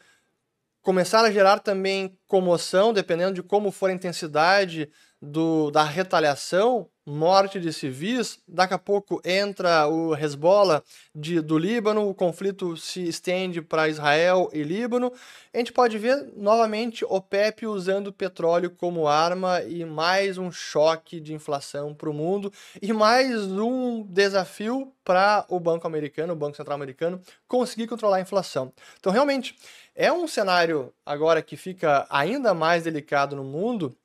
começar 0.83 1.25
a 1.25 1.31
gerar 1.31 1.59
também 1.59 2.17
comoção, 2.27 2.93
dependendo 2.93 3.35
de 3.35 3.43
como 3.43 3.73
for 3.73 3.91
a 3.91 3.93
intensidade 3.93 4.89
do, 5.27 5.71
da 5.71 5.83
retaliação, 5.83 6.89
morte 7.05 7.61
de 7.61 7.73
civis, 7.73 8.39
daqui 8.47 8.75
a 8.75 8.79
pouco 8.79 9.21
entra 9.25 9.87
o 9.89 10.15
Hezbollah 10.15 10.83
de, 11.15 11.41
do 11.41 11.59
Líbano, 11.59 12.09
o 12.09 12.15
conflito 12.15 12.77
se 12.77 13.07
estende 13.09 13.61
para 13.61 13.89
Israel 13.89 14.49
e 14.53 14.63
Líbano. 14.63 15.13
A 15.53 15.59
gente 15.59 15.73
pode 15.73 15.99
ver 15.99 16.33
novamente 16.37 17.05
o 17.05 17.21
PEP 17.21 17.67
usando 17.67 18.13
petróleo 18.13 18.71
como 18.71 19.07
arma 19.07 19.63
e 19.63 19.85
mais 19.85 20.39
um 20.39 20.51
choque 20.51 21.21
de 21.21 21.35
inflação 21.35 21.95
para 21.95 22.11
o 22.11 22.15
mundo 22.15 22.53
e 22.81 22.93
mais 22.93 23.47
um 23.47 24.03
desafio 24.03 24.93
para 25.05 25.45
o 25.49 25.61
Banco 25.61 25.87
Americano, 25.87 26.33
o 26.33 26.37
Banco 26.37 26.57
Central 26.57 26.75
Americano, 26.75 27.21
conseguir 27.47 27.87
controlar 27.87 28.17
a 28.17 28.21
inflação. 28.21 28.73
Então, 28.99 29.13
realmente, 29.13 29.57
é 29.95 30.13
um 30.13 30.27
cenário 30.27 30.93
agora 31.05 31.41
que 31.41 31.57
fica 31.57 32.07
ainda 32.11 32.53
mais 32.53 32.83
delicado 32.85 33.37
no 33.37 33.45
mundo 33.45 33.97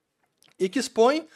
e 0.62 0.69
que 0.69 0.80
expõe 0.80 1.28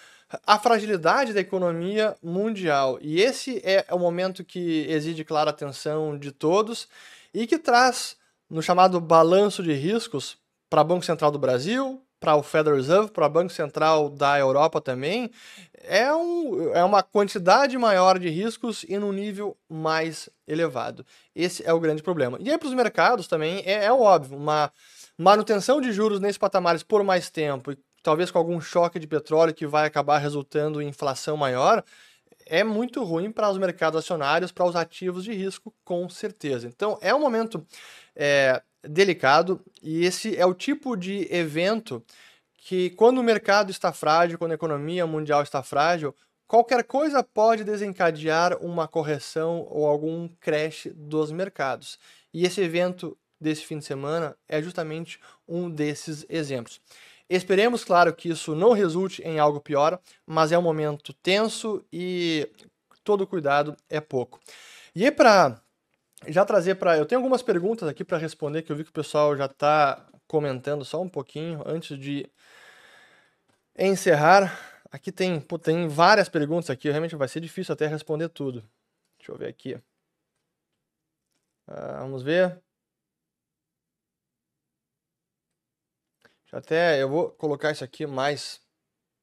a 0.46 0.60
fragilidade 0.60 1.34
da 1.34 1.40
economia 1.40 2.16
mundial. 2.22 3.00
E 3.02 3.20
esse 3.20 3.60
é 3.64 3.86
o 3.92 3.98
momento 3.98 4.44
que 4.44 4.86
exige 4.88 5.24
clara 5.24 5.50
atenção 5.50 6.18
de 6.18 6.32
todos 6.32 6.88
e 7.34 7.48
que 7.48 7.58
traz, 7.58 8.16
no 8.50 8.62
chamado 8.62 9.02
balanço 9.02 9.64
de 9.64 9.74
riscos, 9.74 10.38
para 10.70 10.82
o 10.82 10.86
Banco 10.86 11.06
Central 11.06 11.32
do 11.32 11.40
Brasil, 11.40 12.02
para 12.20 12.36
o 12.36 12.44
Federal 12.44 12.78
Reserve, 12.78 13.12
para 13.12 13.26
o 13.26 13.30
Banco 13.30 13.52
Central 13.52 14.10
da 14.10 14.38
Europa 14.40 14.80
também, 14.80 15.30
é, 15.84 16.14
um, 16.14 16.74
é 16.74 16.84
uma 16.84 17.04
quantidade 17.04 17.78
maior 17.78 18.18
de 18.18 18.30
riscos 18.30 18.84
e 18.88 18.98
num 18.98 19.12
nível 19.12 19.56
mais 19.70 20.30
elevado. 20.48 21.06
Esse 21.36 21.64
é 21.66 21.74
o 21.74 21.80
grande 21.80 22.02
problema. 22.02 22.38
E 22.42 22.50
aí 22.50 22.58
para 22.58 22.68
os 22.68 22.74
mercados 22.74 23.28
também 23.28 23.62
é, 23.66 23.86
é 23.86 23.92
óbvio, 23.92 24.38
uma 24.38 24.72
manutenção 25.18 25.80
de 25.80 25.92
juros 25.92 26.20
nesses 26.20 26.38
patamares 26.38 26.84
por 26.84 27.04
mais 27.04 27.30
tempo 27.30 27.72
e 27.72 27.78
talvez 28.06 28.30
com 28.30 28.38
algum 28.38 28.62
choque 28.62 29.00
de 29.00 29.08
petróleo 29.08 29.52
que 29.52 29.66
vai 29.66 29.88
acabar 29.88 30.20
resultando 30.20 30.80
em 30.80 30.90
inflação 30.90 31.36
maior, 31.36 31.84
é 32.46 32.64
muito 32.64 33.04
ruim 33.04 33.32
para 33.32 33.50
os 33.50 33.58
mercados 33.58 33.98
acionários, 33.98 34.52
para 34.52 34.64
os 34.64 34.76
ativos 34.76 35.24
de 35.24 35.34
risco, 35.34 35.74
com 35.84 36.08
certeza. 36.08 36.68
Então, 36.68 37.00
é 37.02 37.16
um 37.16 37.20
momento 37.20 37.66
é, 38.16 38.62
delicado 38.84 39.60
e 39.82 40.06
esse 40.06 40.38
é 40.38 40.46
o 40.46 40.54
tipo 40.54 40.96
de 40.96 41.28
evento 41.34 42.04
que, 42.60 42.92
quando 42.92 43.18
o 43.18 43.24
mercado 43.24 43.72
está 43.72 43.92
frágil, 43.92 44.38
quando 44.38 44.52
a 44.52 44.56
economia 44.56 45.08
mundial 45.08 45.42
está 45.42 45.64
frágil, 45.64 46.16
qualquer 46.48 46.84
coisa 46.84 47.24
pode 47.24 47.64
desencadear 47.64 48.56
uma 48.64 48.88
correção 48.88 49.66
ou 49.68 49.88
algum 49.88 50.28
crash 50.40 50.90
dos 50.94 51.32
mercados. 51.32 51.98
E 52.32 52.46
esse 52.46 52.62
evento 52.62 53.18
desse 53.42 53.66
fim 53.66 53.80
de 53.80 53.86
semana 53.86 54.38
é 54.48 54.62
justamente 54.62 55.20
um 55.48 55.72
desses 55.72 56.24
exemplos. 56.30 56.80
Esperemos, 57.30 57.84
claro, 57.84 58.14
que 58.14 58.30
isso 58.30 58.56
não 58.56 58.72
resulte 58.72 59.22
em 59.24 59.40
algo 59.40 59.60
pior, 59.60 60.00
mas 60.26 60.52
é 60.52 60.58
um 60.58 60.62
momento 60.62 61.12
tenso 61.14 61.84
e 61.92 62.48
todo 63.04 63.26
cuidado 63.26 63.76
é 63.90 64.00
pouco. 64.00 64.40
E 64.96 65.10
para 65.12 65.62
já 66.28 66.46
trazer 66.46 66.76
para. 66.76 66.98
Eu 66.98 67.06
tenho 67.06 67.20
algumas 67.20 67.42
perguntas 67.42 67.88
aqui 67.88 68.04
para 68.04 68.18
responder 68.18 68.62
que 68.62 68.72
eu 68.72 68.76
vi 68.76 68.84
que 68.84 68.90
o 68.90 68.94
pessoal 68.94 69.36
já 69.36 69.46
está 69.46 70.06
comentando 70.28 70.86
só 70.86 71.02
um 71.02 71.10
pouquinho 71.10 71.62
antes 71.66 71.98
de 72.00 72.30
encerrar. 73.78 74.82
Aqui 74.92 75.12
tem, 75.12 75.40
pô, 75.42 75.60
tem 75.60 75.88
várias 75.88 76.30
perguntas 76.30 76.70
aqui, 76.70 76.90
realmente 76.90 77.16
vai 77.16 77.28
ser 77.28 77.42
difícil 77.42 77.74
até 77.74 77.88
responder 77.88 78.30
tudo. 78.30 78.64
Deixa 79.18 79.32
eu 79.32 79.38
ver 79.38 79.48
aqui. 79.48 79.76
Uh, 81.68 82.00
vamos 82.00 82.24
ver. 82.24 82.65
Até 86.56 87.04
eu 87.04 87.10
vou 87.10 87.32
colocar 87.32 87.72
isso 87.72 87.84
aqui 87.84 88.08
mais 88.08 88.62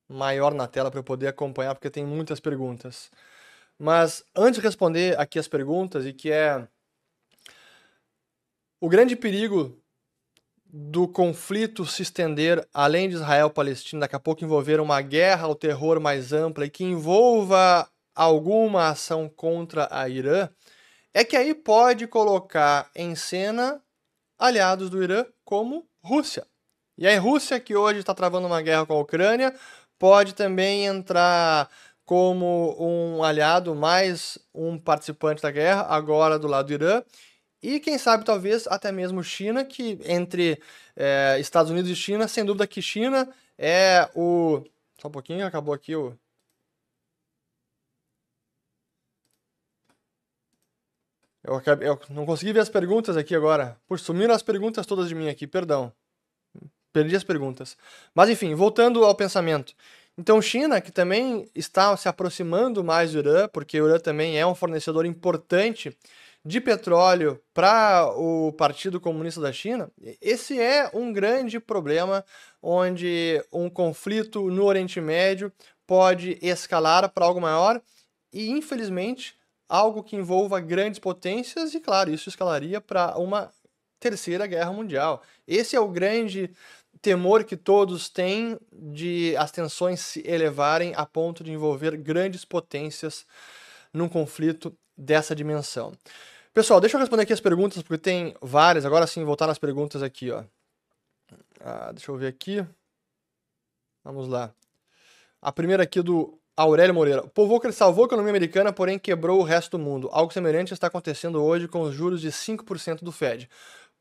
maior 0.07 0.53
na 0.53 0.69
tela 0.69 0.91
para 0.91 1.01
eu 1.01 1.05
poder 1.05 1.29
acompanhar, 1.29 1.75
porque 1.75 1.89
tem 1.89 2.05
muitas 2.05 2.39
perguntas. 2.41 3.11
Mas 3.79 4.23
antes 4.37 4.61
de 4.61 4.67
responder 4.67 5.19
aqui 5.19 5.39
as 5.39 5.49
perguntas, 5.49 6.05
e 6.05 6.13
que 6.13 6.31
é 6.31 6.69
o 8.79 8.87
grande 8.87 9.17
perigo 9.17 9.83
do 10.67 11.09
conflito 11.09 11.87
se 11.87 12.03
estender 12.03 12.69
além 12.73 13.09
de 13.09 13.15
Israel 13.15 13.47
e 13.47 13.55
Palestina, 13.55 14.01
daqui 14.01 14.17
a 14.17 14.21
pouco 14.21 14.45
envolver 14.45 14.79
uma 14.79 15.01
guerra 15.01 15.47
ao 15.47 15.55
terror 15.55 15.99
mais 15.99 16.35
ampla 16.35 16.67
e 16.67 16.71
que 16.71 16.85
envolva 16.85 17.91
alguma 18.15 18.91
ação 18.91 19.27
contra 19.27 19.89
a 19.91 20.07
Irã, 20.07 20.51
é 21.15 21.25
que 21.25 21.35
aí 21.35 21.55
pode 21.55 22.07
colocar 22.07 22.91
em 22.95 23.15
cena 23.15 23.83
aliados 24.39 24.91
do 24.91 25.03
Irã 25.03 25.25
como 25.47 25.89
Rússia. 26.03 26.47
E 27.03 27.09
a 27.09 27.19
Rússia, 27.19 27.59
que 27.59 27.75
hoje 27.75 27.99
está 27.99 28.15
travando 28.15 28.47
uma 28.47 28.63
guerra 28.63 28.87
com 28.87 28.93
a 28.93 29.01
Ucrânia, 29.01 29.53
pode 29.99 30.37
também 30.37 30.87
entrar 30.87 31.69
como 32.05 32.77
um 32.79 33.25
aliado, 33.25 33.75
mais 33.75 34.39
um 34.55 34.79
participante 34.79 35.43
da 35.43 35.51
guerra, 35.51 35.83
agora 35.89 36.39
do 36.39 36.47
lado 36.47 36.69
do 36.69 36.75
Irã. 36.75 37.03
E 37.61 37.81
quem 37.81 37.99
sabe, 37.99 38.25
talvez, 38.25 38.69
até 38.69 38.93
mesmo 38.93 39.21
China, 39.25 39.65
que 39.65 39.99
entre 40.05 40.63
é, 40.95 41.39
Estados 41.41 41.73
Unidos 41.73 41.91
e 41.91 41.97
China, 41.97 42.29
sem 42.29 42.45
dúvida 42.45 42.69
que 42.69 42.81
China 42.81 43.29
é 43.59 44.09
o. 44.15 44.63
Só 45.01 45.09
um 45.09 45.11
pouquinho, 45.11 45.45
acabou 45.45 45.75
aqui 45.75 45.97
o. 45.97 46.17
Eu, 51.43 51.57
acabei, 51.57 51.89
eu 51.89 52.01
não 52.11 52.25
consegui 52.25 52.53
ver 52.53 52.61
as 52.61 52.69
perguntas 52.69 53.17
aqui 53.17 53.35
agora. 53.35 53.77
Por 53.89 53.99
sumiram 53.99 54.33
as 54.35 54.43
perguntas 54.45 54.87
todas 54.87 55.09
de 55.09 55.17
mim 55.17 55.29
aqui, 55.29 55.49
perdão. 55.49 55.93
Perdi 56.93 57.17
as 57.17 57.25
perguntas. 57.25 57.77
Mas 58.15 58.29
enfim, 58.29 58.55
voltando 58.55 59.05
ao 59.05 59.15
pensamento. 59.15 59.75
Então, 60.17 60.43
China, 60.43 60.81
que 60.81 60.93
também 60.93 61.49
está 61.55 61.97
se 61.97 62.09
aproximando 62.09 62.85
mais 62.85 63.13
do 63.13 63.19
Irã, 63.19 63.49
porque 63.49 63.81
o 63.81 63.89
Irã 63.89 63.99
também 63.99 64.39
é 64.39 64.47
um 64.47 64.55
fornecedor 64.55 65.07
importante 65.07 65.97
de 66.45 66.61
petróleo 66.61 67.41
para 67.55 68.07
o 68.17 68.53
Partido 68.53 69.01
Comunista 69.01 69.41
da 69.41 69.53
China, 69.53 69.91
esse 70.21 70.61
é 70.61 70.91
um 70.93 71.13
grande 71.13 71.61
problema 71.61 72.25
onde 72.61 73.43
um 73.53 73.71
conflito 73.71 74.51
no 74.51 74.65
Oriente 74.65 75.01
Médio 75.01 75.53
pode 75.87 76.39
escalar 76.43 77.09
para 77.11 77.25
algo 77.25 77.41
maior 77.41 77.81
e, 78.33 78.51
infelizmente, 78.51 79.37
algo 79.69 80.03
que 80.03 80.17
envolva 80.17 80.61
grandes 80.61 80.99
potências, 80.99 81.75
e 81.75 81.81
claro, 81.81 82.11
isso 82.11 82.29
escalaria 82.29 82.81
para 82.81 83.17
uma 83.17 83.51
terceira 84.01 84.47
guerra 84.47 84.73
mundial. 84.73 85.23
Esse 85.47 85.77
é 85.77 85.81
o 85.81 85.89
grande 85.89 86.51
temor 87.03 87.43
que 87.43 87.57
todos 87.57 88.09
têm 88.09 88.57
de 88.73 89.37
as 89.37 89.51
tensões 89.51 90.01
se 90.01 90.23
elevarem 90.25 90.95
a 90.97 91.05
ponto 91.05 91.43
de 91.43 91.53
envolver 91.53 91.97
grandes 91.97 92.45
potências 92.45 93.27
num 93.93 94.09
conflito 94.09 94.73
dessa 94.97 95.35
dimensão. 95.35 95.93
Pessoal, 96.55 96.81
deixa 96.81 96.97
eu 96.97 97.01
responder 97.01 97.25
aqui 97.25 97.33
as 97.33 97.41
perguntas, 97.41 97.83
porque 97.83 97.99
tem 97.99 98.35
várias. 98.41 98.85
Agora 98.87 99.07
sim, 99.07 99.25
voltar 99.25 99.47
nas 99.47 99.59
perguntas 99.59 100.03
aqui, 100.03 100.31
ó. 100.31 100.45
Ah, 101.61 101.91
deixa 101.93 102.11
eu 102.11 102.17
ver 102.17 102.29
aqui. 102.29 102.65
Vamos 104.05 104.29
lá. 104.29 104.53
A 105.41 105.51
primeira 105.51 105.83
aqui 105.83 106.01
do 106.03 106.39
Aurélio 106.57 106.95
Moreira. 106.95 107.23
O 107.23 107.29
povo 107.29 107.61
salvou 107.73 108.05
a 108.05 108.07
economia 108.07 108.31
americana, 108.31 108.73
porém 108.73 108.99
quebrou 108.99 109.41
o 109.41 109.43
resto 109.43 109.77
do 109.77 109.83
mundo. 109.83 110.09
Algo 110.13 110.33
semelhante 110.33 110.73
está 110.73 110.87
acontecendo 110.87 111.43
hoje 111.43 111.67
com 111.67 111.81
os 111.81 111.95
juros 111.95 112.21
de 112.21 112.31
5% 112.31 113.03
do 113.03 113.11
Fed. 113.11 113.49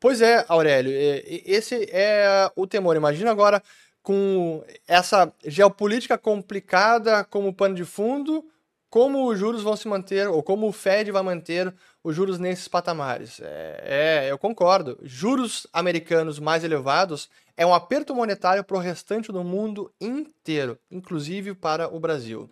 Pois 0.02 0.20
é, 0.20 0.44
Aurélio, 0.48 0.92
esse 1.46 1.88
é 1.92 2.50
o 2.56 2.66
temor. 2.66 2.96
Imagina 2.96 3.30
agora 3.30 3.62
com 4.02 4.60
essa 4.88 5.32
geopolítica 5.46 6.18
complicada 6.18 7.22
como 7.22 7.54
pano 7.54 7.76
de 7.76 7.84
fundo, 7.84 8.44
como 8.90 9.28
os 9.28 9.38
juros 9.38 9.62
vão 9.62 9.76
se 9.76 9.86
manter, 9.86 10.26
ou 10.26 10.42
como 10.42 10.66
o 10.66 10.72
Fed 10.72 11.12
vai 11.12 11.22
manter 11.22 11.72
os 12.02 12.16
juros 12.16 12.40
nesses 12.40 12.66
patamares. 12.66 13.40
É, 13.44 14.24
é 14.26 14.32
eu 14.32 14.36
concordo. 14.36 14.98
Juros 15.04 15.68
americanos 15.72 16.40
mais 16.40 16.64
elevados 16.64 17.30
é 17.56 17.64
um 17.64 17.72
aperto 17.72 18.12
monetário 18.12 18.64
para 18.64 18.76
o 18.76 18.80
restante 18.80 19.30
do 19.30 19.44
mundo 19.44 19.88
inteiro, 20.00 20.76
inclusive 20.90 21.54
para 21.54 21.86
o 21.86 22.00
Brasil. 22.00 22.50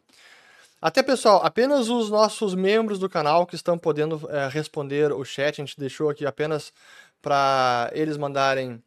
Até 0.82 1.02
pessoal, 1.02 1.44
apenas 1.44 1.90
os 1.90 2.08
nossos 2.08 2.54
membros 2.54 2.98
do 2.98 3.06
canal 3.06 3.46
que 3.46 3.54
estão 3.54 3.76
podendo 3.76 4.18
é, 4.30 4.48
responder 4.48 5.12
o 5.12 5.22
chat, 5.24 5.60
a 5.60 5.64
gente 5.64 5.78
deixou 5.78 6.08
aqui 6.08 6.24
apenas 6.24 6.72
para 7.20 7.90
eles 7.94 8.16
mandarem 8.16 8.83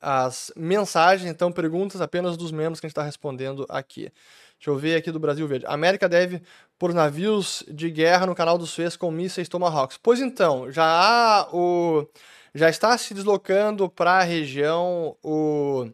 as 0.00 0.52
mensagens, 0.56 1.30
então 1.30 1.50
perguntas 1.50 2.00
apenas 2.00 2.36
dos 2.36 2.52
membros 2.52 2.80
que 2.80 2.86
a 2.86 2.88
gente 2.88 2.92
está 2.92 3.02
respondendo 3.02 3.66
aqui. 3.68 4.12
Deixa 4.58 4.70
eu 4.70 4.76
ver 4.76 4.96
aqui 4.96 5.10
do 5.10 5.18
Brasil 5.18 5.48
Verde. 5.48 5.64
América 5.66 6.06
deve 6.06 6.42
por 6.78 6.92
navios 6.92 7.64
de 7.66 7.90
guerra 7.90 8.26
no 8.26 8.34
canal 8.34 8.58
do 8.58 8.66
Suez 8.66 8.94
com 8.94 9.10
mísseis 9.10 9.48
Tomahawks. 9.48 9.98
Pois 10.02 10.20
então, 10.20 10.70
já 10.70 10.84
há 10.84 11.48
o 11.50 12.06
já 12.54 12.68
está 12.68 12.96
se 12.98 13.14
deslocando 13.14 13.88
para 13.88 14.18
a 14.18 14.22
região 14.22 15.16
o 15.22 15.88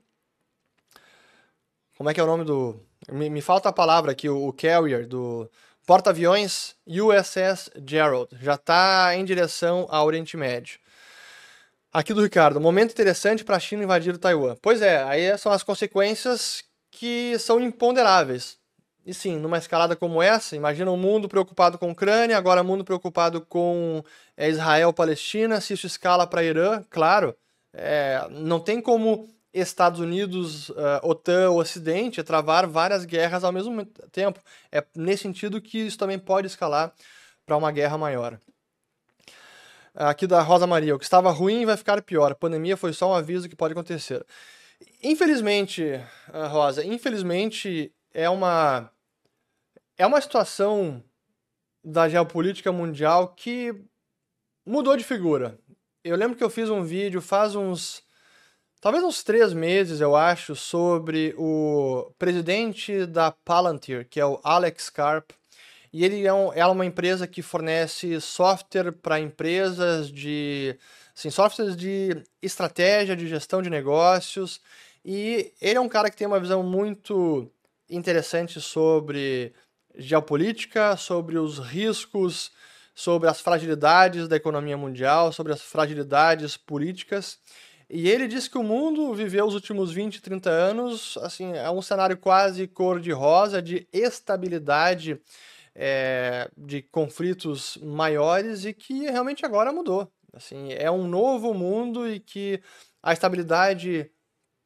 como 1.97 2.11
é 2.11 2.15
que 2.15 2.21
é 2.21 2.23
o 2.25 2.27
nome 2.27 2.45
do 2.45 2.81
me, 3.11 3.31
me 3.31 3.41
falta 3.41 3.69
a 3.69 3.73
palavra 3.73 4.13
aqui 4.13 4.29
o, 4.29 4.49
o 4.49 4.53
carrier 4.53 5.07
do 5.07 5.49
porta-aviões 5.87 6.75
USS 6.87 7.71
Gerald 7.87 8.29
já 8.41 8.55
está 8.55 9.15
em 9.15 9.25
direção 9.25 9.87
ao 9.89 10.07
Oriente 10.07 10.37
Médio. 10.37 10.81
Aqui 11.97 12.13
do 12.13 12.23
Ricardo, 12.23 12.61
momento 12.61 12.91
interessante 12.91 13.43
para 13.43 13.57
a 13.57 13.59
China 13.59 13.83
invadir 13.83 14.13
o 14.13 14.19
Taiwan. 14.19 14.55
Pois 14.61 14.83
é, 14.83 15.03
aí 15.05 15.39
são 15.39 15.51
as 15.51 15.63
consequências 15.63 16.63
que 16.91 17.39
são 17.39 17.59
imponderáveis. 17.59 18.59
E 19.07 19.15
sim, 19.15 19.39
numa 19.39 19.57
escalada 19.57 19.97
como 19.97 20.21
essa, 20.21 20.55
imagina 20.55 20.91
um 20.91 20.97
mundo 20.99 21.27
preocupado 21.27 21.79
com 21.79 21.89
a 21.89 21.93
Ucrânia, 21.93 22.37
agora 22.37 22.61
um 22.61 22.67
mundo 22.67 22.85
preocupado 22.85 23.41
com 23.41 24.05
é, 24.37 24.51
Israel-Palestina, 24.51 25.59
se 25.59 25.73
isso 25.73 25.87
escala 25.87 26.27
para 26.27 26.45
Irã, 26.45 26.85
claro, 26.91 27.35
é, 27.73 28.27
não 28.31 28.61
tem 28.61 28.79
como 28.79 29.27
Estados 29.51 29.99
Unidos, 29.99 30.69
uh, 30.69 31.01
OTAN, 31.03 31.53
Ocidente 31.53 32.23
travar 32.23 32.67
várias 32.67 33.07
guerras 33.07 33.43
ao 33.43 33.53
mesmo 33.53 33.87
tempo. 34.13 34.39
É 34.71 34.85
nesse 34.95 35.23
sentido 35.23 35.63
que 35.63 35.79
isso 35.79 35.97
também 35.97 36.19
pode 36.19 36.47
escalar 36.47 36.93
para 37.47 37.57
uma 37.57 37.73
guerra 37.73 37.97
maior. 37.97 38.39
Aqui 39.99 40.27
da 40.27 40.43
Rosa 40.43 40.67
Maria, 40.67 40.95
o 40.95 40.99
que 40.99 41.07
estava 41.07 41.31
ruim 41.31 41.65
vai 41.65 41.75
ficar 41.75 42.03
pior. 42.03 42.31
A 42.31 42.35
pandemia 42.35 42.77
foi 42.77 42.93
só 42.93 43.11
um 43.11 43.15
aviso 43.15 43.49
que 43.49 43.57
pode 43.57 43.73
acontecer. 43.73 44.23
Infelizmente, 45.03 45.99
Rosa, 46.51 46.85
infelizmente 46.85 47.91
é 48.13 48.29
uma 48.29 48.91
é 49.97 50.07
uma 50.07 50.21
situação 50.21 51.03
da 51.83 52.11
geopolítica 52.11 52.71
mundial 52.71 53.29
que 53.29 53.75
mudou 54.67 54.99
de 54.99 55.03
figura. 55.03 55.59
Eu 56.05 56.15
lembro 56.15 56.37
que 56.37 56.45
eu 56.45 56.51
fiz 56.51 56.69
um 56.69 56.85
vídeo 56.85 57.23
faz 57.23 57.55
uns 57.55 58.03
talvez 58.83 59.03
uns 59.03 59.25
três 59.25 59.55
meses, 59.55 60.03
eu 60.03 60.15
acho, 60.15 60.55
sobre 60.55 61.35
o 61.39 62.13
presidente 62.19 63.07
da 63.07 63.33
Palantir, 63.33 64.07
que 64.11 64.21
é 64.21 64.27
o 64.27 64.39
Alex 64.45 64.91
Karp. 64.91 65.31
E 65.93 66.05
ele 66.05 66.27
é, 66.27 66.33
um, 66.33 66.53
é 66.53 66.67
uma 66.67 66.85
empresa 66.85 67.27
que 67.27 67.43
fornece 67.43 68.21
software 68.21 68.93
para 68.93 69.21
empresas 69.21 70.11
de. 70.11 70.77
Assim, 71.17 71.31
softwares 71.31 71.77
de 71.77 72.23
estratégia, 72.43 73.17
de 73.17 73.27
gestão 73.27 73.63
de 73.63 73.71
negócios. 73.71 74.61
E 75.05 75.53
ele 75.61 75.79
é 75.79 75.81
um 75.81 75.89
cara 75.89 76.11
que 76.11 76.17
tem 76.17 76.27
uma 76.27 76.41
visão 76.41 76.63
muito 76.63 77.51
interessante 77.89 78.61
sobre 78.61 79.55
geopolítica, 79.97 80.97
sobre 80.97 81.39
os 81.39 81.59
riscos, 81.59 82.51
sobre 82.95 83.29
as 83.29 83.41
fragilidades 83.41 84.29
da 84.29 84.37
economia 84.37 84.77
mundial, 84.77 85.33
sobre 85.33 85.53
as 85.53 85.63
fragilidades 85.63 86.57
políticas. 86.57 87.39
E 87.89 88.09
ele 88.09 88.27
disse 88.27 88.51
que 88.51 88.59
o 88.59 88.65
mundo 88.65 89.15
viveu 89.15 89.47
os 89.47 89.55
últimos 89.55 89.93
20, 89.93 90.21
30 90.21 90.51
anos, 90.51 91.17
assim, 91.23 91.53
é 91.53 91.71
um 91.71 91.81
cenário 91.81 92.17
quase 92.17 92.67
cor-de-rosa, 92.67 93.63
de 93.63 93.87
estabilidade, 93.93 95.21
é, 95.77 96.51
de 96.57 96.83
conflitos 96.83 97.77
maiores 97.83 98.65
e 98.65 98.73
que 98.73 99.05
realmente 99.11 99.45
agora 99.45 99.73
mudou. 99.73 100.11
Assim, 100.33 100.73
é 100.73 100.91
um 100.91 101.07
novo 101.07 101.55
mundo 101.55 102.09
e 102.09 102.19
que 102.19 102.61
a 103.03 103.13
estabilidade 103.13 104.11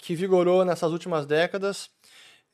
que 0.00 0.14
vigorou 0.14 0.64
nessas 0.64 0.92
últimas 0.92 1.26
décadas, 1.26 1.90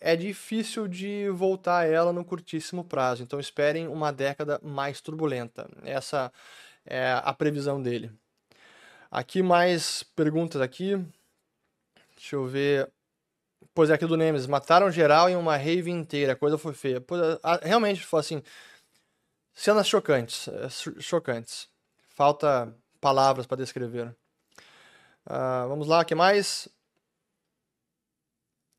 é 0.00 0.14
difícil 0.14 0.86
de 0.88 1.28
voltar 1.30 1.78
a 1.78 1.86
ela 1.86 2.12
no 2.12 2.24
curtíssimo 2.24 2.84
prazo. 2.84 3.22
Então 3.22 3.40
esperem 3.40 3.88
uma 3.88 4.12
década 4.12 4.60
mais 4.62 5.00
turbulenta. 5.00 5.68
Essa 5.84 6.32
é 6.84 7.12
a 7.22 7.32
previsão 7.32 7.80
dele. 7.80 8.10
Aqui 9.10 9.42
mais 9.42 10.02
perguntas 10.02 10.60
aqui. 10.60 10.96
Deixa 12.16 12.36
eu 12.36 12.46
ver. 12.46 12.92
Pois 13.76 13.90
é, 13.90 13.92
aqui 13.92 14.06
do 14.06 14.16
Nemes. 14.16 14.46
Mataram 14.46 14.90
geral 14.90 15.28
em 15.28 15.36
uma 15.36 15.54
rave 15.54 15.90
inteira. 15.90 16.32
A 16.32 16.36
coisa 16.36 16.56
foi 16.56 16.72
feia. 16.72 16.98
Pois, 16.98 17.20
realmente 17.62 18.06
foi 18.06 18.20
assim. 18.20 18.42
Cenas 19.52 19.86
chocantes. 19.86 20.48
É, 20.48 20.70
chocantes. 20.98 21.68
Falta 22.08 22.74
palavras 23.02 23.46
para 23.46 23.58
descrever. 23.58 24.16
Uh, 25.26 25.68
vamos 25.68 25.88
lá, 25.88 26.00
o 26.00 26.04
que 26.06 26.14
mais? 26.14 26.68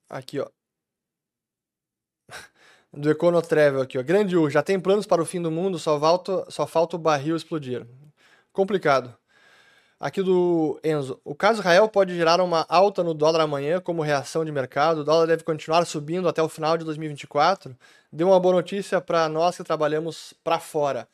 Aqui, 0.09 0.39
ó. 0.39 0.49
Do 2.91 3.11
Econo 3.11 3.39
Travel 3.39 3.81
aqui, 3.81 3.99
ó. 3.99 4.03
Grande 4.03 4.35
U, 4.35 4.49
já 4.49 4.63
tem 4.63 4.79
planos 4.79 5.05
para 5.05 5.21
o 5.21 5.25
fim 5.25 5.39
do 5.39 5.51
mundo, 5.51 5.77
só 5.77 5.99
falta, 5.99 6.49
só 6.49 6.65
falta 6.65 6.95
o 6.95 6.99
barril 6.99 7.35
explodir. 7.35 7.85
Complicado. 8.51 9.15
Aqui 9.99 10.21
do 10.21 10.79
Enzo. 10.83 11.19
O 11.25 11.33
caso 11.33 11.59
Israel 11.59 11.89
pode 11.89 12.15
gerar 12.15 12.39
uma 12.39 12.67
alta 12.69 13.03
no 13.03 13.15
dólar 13.15 13.41
amanhã 13.41 13.81
como 13.81 14.03
reação 14.03 14.45
de 14.45 14.51
mercado. 14.51 14.99
O 14.99 15.03
dólar 15.03 15.25
deve 15.25 15.43
continuar 15.43 15.85
subindo 15.85 16.29
até 16.29 16.41
o 16.41 16.47
final 16.47 16.77
de 16.77 16.85
2024. 16.85 17.75
Deu 18.11 18.27
uma 18.27 18.39
boa 18.39 18.53
notícia 18.53 19.01
para 19.01 19.27
nós 19.27 19.57
que 19.57 19.63
trabalhamos 19.63 20.35
para 20.43 20.59
fora. 20.59 21.07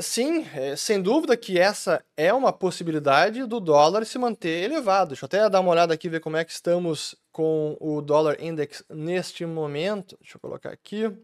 Sim, 0.00 0.44
é, 0.54 0.74
sem 0.74 1.00
dúvida 1.00 1.36
que 1.36 1.56
essa 1.56 2.04
é 2.16 2.34
uma 2.34 2.52
possibilidade 2.52 3.46
do 3.46 3.60
dólar 3.60 4.04
se 4.04 4.18
manter 4.18 4.64
elevado. 4.64 5.10
Deixa 5.10 5.24
eu 5.24 5.26
até 5.26 5.48
dar 5.48 5.60
uma 5.60 5.70
olhada 5.70 5.94
aqui, 5.94 6.08
ver 6.08 6.18
como 6.18 6.36
é 6.36 6.44
que 6.44 6.50
estamos 6.50 7.14
com 7.30 7.76
o 7.78 8.02
dólar 8.02 8.42
index 8.42 8.82
neste 8.90 9.46
momento. 9.46 10.18
Deixa 10.20 10.36
eu 10.36 10.40
colocar 10.40 10.70
aqui. 10.70 11.16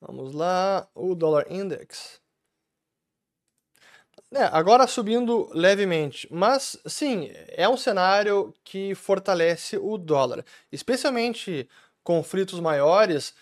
Vamos 0.00 0.32
lá, 0.32 0.88
o 0.94 1.14
dólar 1.14 1.44
index. 1.50 2.23
É, 4.36 4.42
agora 4.52 4.84
subindo 4.88 5.48
levemente, 5.54 6.26
mas 6.28 6.76
sim, 6.86 7.30
é 7.50 7.68
um 7.68 7.76
cenário 7.76 8.52
que 8.64 8.92
fortalece 8.92 9.78
o 9.78 9.96
dólar, 9.96 10.44
especialmente 10.72 11.68
conflitos 12.02 12.58
maiores. 12.58 13.32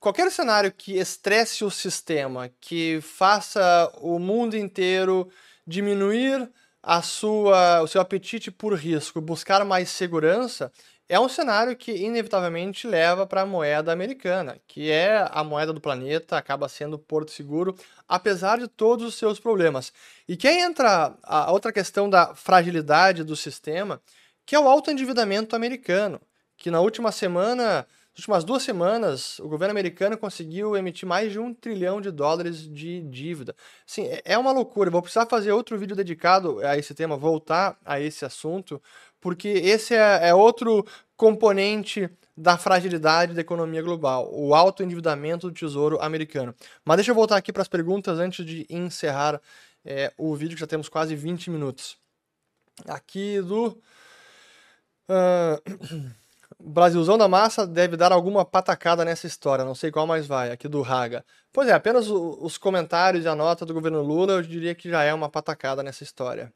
Qualquer 0.00 0.30
cenário 0.30 0.72
que 0.72 0.96
estresse 0.96 1.64
o 1.64 1.70
sistema, 1.70 2.50
que 2.62 2.98
faça 3.02 3.92
o 4.00 4.18
mundo 4.18 4.56
inteiro 4.56 5.28
diminuir 5.66 6.50
a 6.82 7.02
sua, 7.02 7.82
o 7.82 7.86
seu 7.86 8.00
apetite 8.00 8.50
por 8.50 8.72
risco, 8.74 9.20
buscar 9.20 9.62
mais 9.66 9.90
segurança, 9.90 10.72
é 11.08 11.18
um 11.18 11.28
cenário 11.28 11.74
que 11.74 11.92
inevitavelmente 11.92 12.86
leva 12.86 13.26
para 13.26 13.42
a 13.42 13.46
moeda 13.46 13.90
americana, 13.90 14.60
que 14.66 14.90
é 14.90 15.26
a 15.30 15.42
moeda 15.42 15.72
do 15.72 15.80
planeta, 15.80 16.36
acaba 16.36 16.68
sendo 16.68 16.98
porto 16.98 17.30
seguro, 17.30 17.74
apesar 18.06 18.58
de 18.58 18.68
todos 18.68 19.06
os 19.06 19.14
seus 19.14 19.40
problemas. 19.40 19.92
E 20.28 20.36
que 20.36 20.46
aí 20.46 20.60
entra 20.60 21.16
a 21.22 21.50
outra 21.50 21.72
questão 21.72 22.10
da 22.10 22.34
fragilidade 22.34 23.24
do 23.24 23.34
sistema, 23.34 24.02
que 24.44 24.54
é 24.54 24.60
o 24.60 24.68
alto 24.68 24.90
endividamento 24.90 25.56
americano, 25.56 26.20
que 26.56 26.70
na 26.70 26.80
última 26.80 27.10
semana 27.10 27.86
nas 28.18 28.22
últimas 28.22 28.44
duas 28.44 28.62
semanas, 28.64 29.38
o 29.38 29.48
governo 29.48 29.70
americano 29.70 30.18
conseguiu 30.18 30.76
emitir 30.76 31.08
mais 31.08 31.30
de 31.30 31.38
um 31.38 31.54
trilhão 31.54 32.00
de 32.00 32.10
dólares 32.10 32.68
de 32.68 33.00
dívida. 33.02 33.54
Sim, 33.86 34.06
é, 34.06 34.20
é 34.24 34.36
uma 34.36 34.50
loucura. 34.50 34.90
vou 34.90 35.00
precisar 35.00 35.26
fazer 35.26 35.52
outro 35.52 35.78
vídeo 35.78 35.94
dedicado 35.94 36.58
a 36.66 36.76
esse 36.76 36.92
tema, 36.94 37.16
voltar 37.16 37.78
a 37.84 38.00
esse 38.00 38.24
assunto, 38.24 38.82
porque 39.20 39.48
esse 39.48 39.94
é, 39.94 40.28
é 40.28 40.34
outro 40.34 40.86
componente 41.16 42.08
da 42.36 42.56
fragilidade 42.56 43.34
da 43.34 43.40
economia 43.40 43.82
global, 43.82 44.30
o 44.32 44.54
alto 44.54 44.82
endividamento 44.82 45.48
do 45.48 45.54
Tesouro 45.54 46.00
americano. 46.00 46.54
Mas 46.84 46.98
deixa 46.98 47.10
eu 47.10 47.14
voltar 47.14 47.36
aqui 47.36 47.52
para 47.52 47.62
as 47.62 47.68
perguntas 47.68 48.20
antes 48.20 48.46
de 48.46 48.64
encerrar 48.70 49.40
é, 49.84 50.12
o 50.16 50.34
vídeo, 50.36 50.54
que 50.54 50.60
já 50.60 50.66
temos 50.66 50.88
quase 50.88 51.16
20 51.16 51.50
minutos. 51.50 51.96
Aqui 52.86 53.40
do. 53.40 53.76
Uh, 55.08 56.14
Brasilzão 56.60 57.16
da 57.16 57.28
Massa 57.28 57.66
deve 57.66 57.96
dar 57.96 58.10
alguma 58.10 58.44
patacada 58.44 59.04
nessa 59.04 59.26
história, 59.26 59.64
não 59.64 59.74
sei 59.74 59.92
qual 59.92 60.06
mais 60.06 60.26
vai, 60.26 60.50
aqui 60.50 60.66
do 60.66 60.82
Raga. 60.82 61.24
Pois 61.52 61.68
é, 61.68 61.72
apenas 61.72 62.08
os 62.08 62.58
comentários 62.58 63.24
e 63.24 63.28
a 63.28 63.34
nota 63.34 63.64
do 63.64 63.74
governo 63.74 64.02
Lula 64.02 64.34
eu 64.34 64.42
diria 64.42 64.74
que 64.74 64.90
já 64.90 65.02
é 65.02 65.14
uma 65.14 65.28
patacada 65.28 65.82
nessa 65.82 66.02
história. 66.02 66.52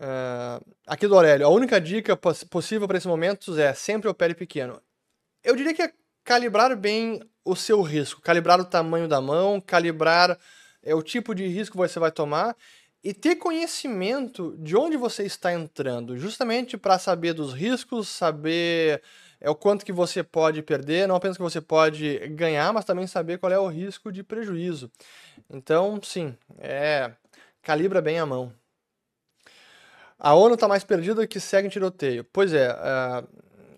Uh, 0.00 0.64
aqui 0.86 1.06
do 1.06 1.14
Aurélio, 1.14 1.46
a 1.46 1.50
única 1.50 1.78
dica 1.78 2.16
poss 2.16 2.42
possível 2.42 2.88
para 2.88 2.96
esses 2.96 3.06
momentos 3.06 3.58
é 3.58 3.74
sempre 3.74 4.08
opere 4.08 4.34
pequeno. 4.34 4.80
Eu 5.44 5.54
diria 5.54 5.74
que 5.74 5.82
é 5.82 5.92
calibrar 6.24 6.74
bem 6.74 7.20
o 7.44 7.54
seu 7.54 7.82
risco, 7.82 8.22
calibrar 8.22 8.58
o 8.58 8.64
tamanho 8.64 9.06
da 9.06 9.20
mão, 9.20 9.60
calibrar 9.60 10.38
é, 10.82 10.94
o 10.94 11.02
tipo 11.02 11.34
de 11.34 11.46
risco 11.46 11.72
que 11.72 11.88
você 11.88 11.98
vai 11.98 12.10
tomar 12.10 12.56
e 13.04 13.12
ter 13.12 13.36
conhecimento 13.36 14.56
de 14.58 14.74
onde 14.74 14.96
você 14.96 15.24
está 15.24 15.52
entrando, 15.52 16.16
justamente 16.16 16.78
para 16.78 16.98
saber 16.98 17.34
dos 17.34 17.52
riscos, 17.52 18.08
saber 18.08 19.02
é 19.38 19.48
o 19.50 19.54
quanto 19.54 19.84
que 19.84 19.92
você 19.92 20.22
pode 20.22 20.62
perder, 20.62 21.08
não 21.08 21.16
apenas 21.16 21.36
que 21.36 21.42
você 21.42 21.60
pode 21.60 22.18
ganhar, 22.28 22.72
mas 22.72 22.84
também 22.84 23.06
saber 23.06 23.38
qual 23.38 23.52
é 23.52 23.58
o 23.58 23.68
risco 23.68 24.12
de 24.12 24.22
prejuízo. 24.22 24.90
Então, 25.48 25.98
sim, 26.02 26.36
é 26.58 27.10
calibra 27.62 28.02
bem 28.02 28.18
a 28.18 28.26
mão. 28.26 28.52
A 30.22 30.34
ONU 30.34 30.54
está 30.54 30.68
mais 30.68 30.84
perdida 30.84 31.26
que 31.26 31.40
segue 31.40 31.66
em 31.66 31.70
tiroteio. 31.70 32.24
Pois 32.24 32.52
é, 32.52 32.70
uh, 32.70 33.26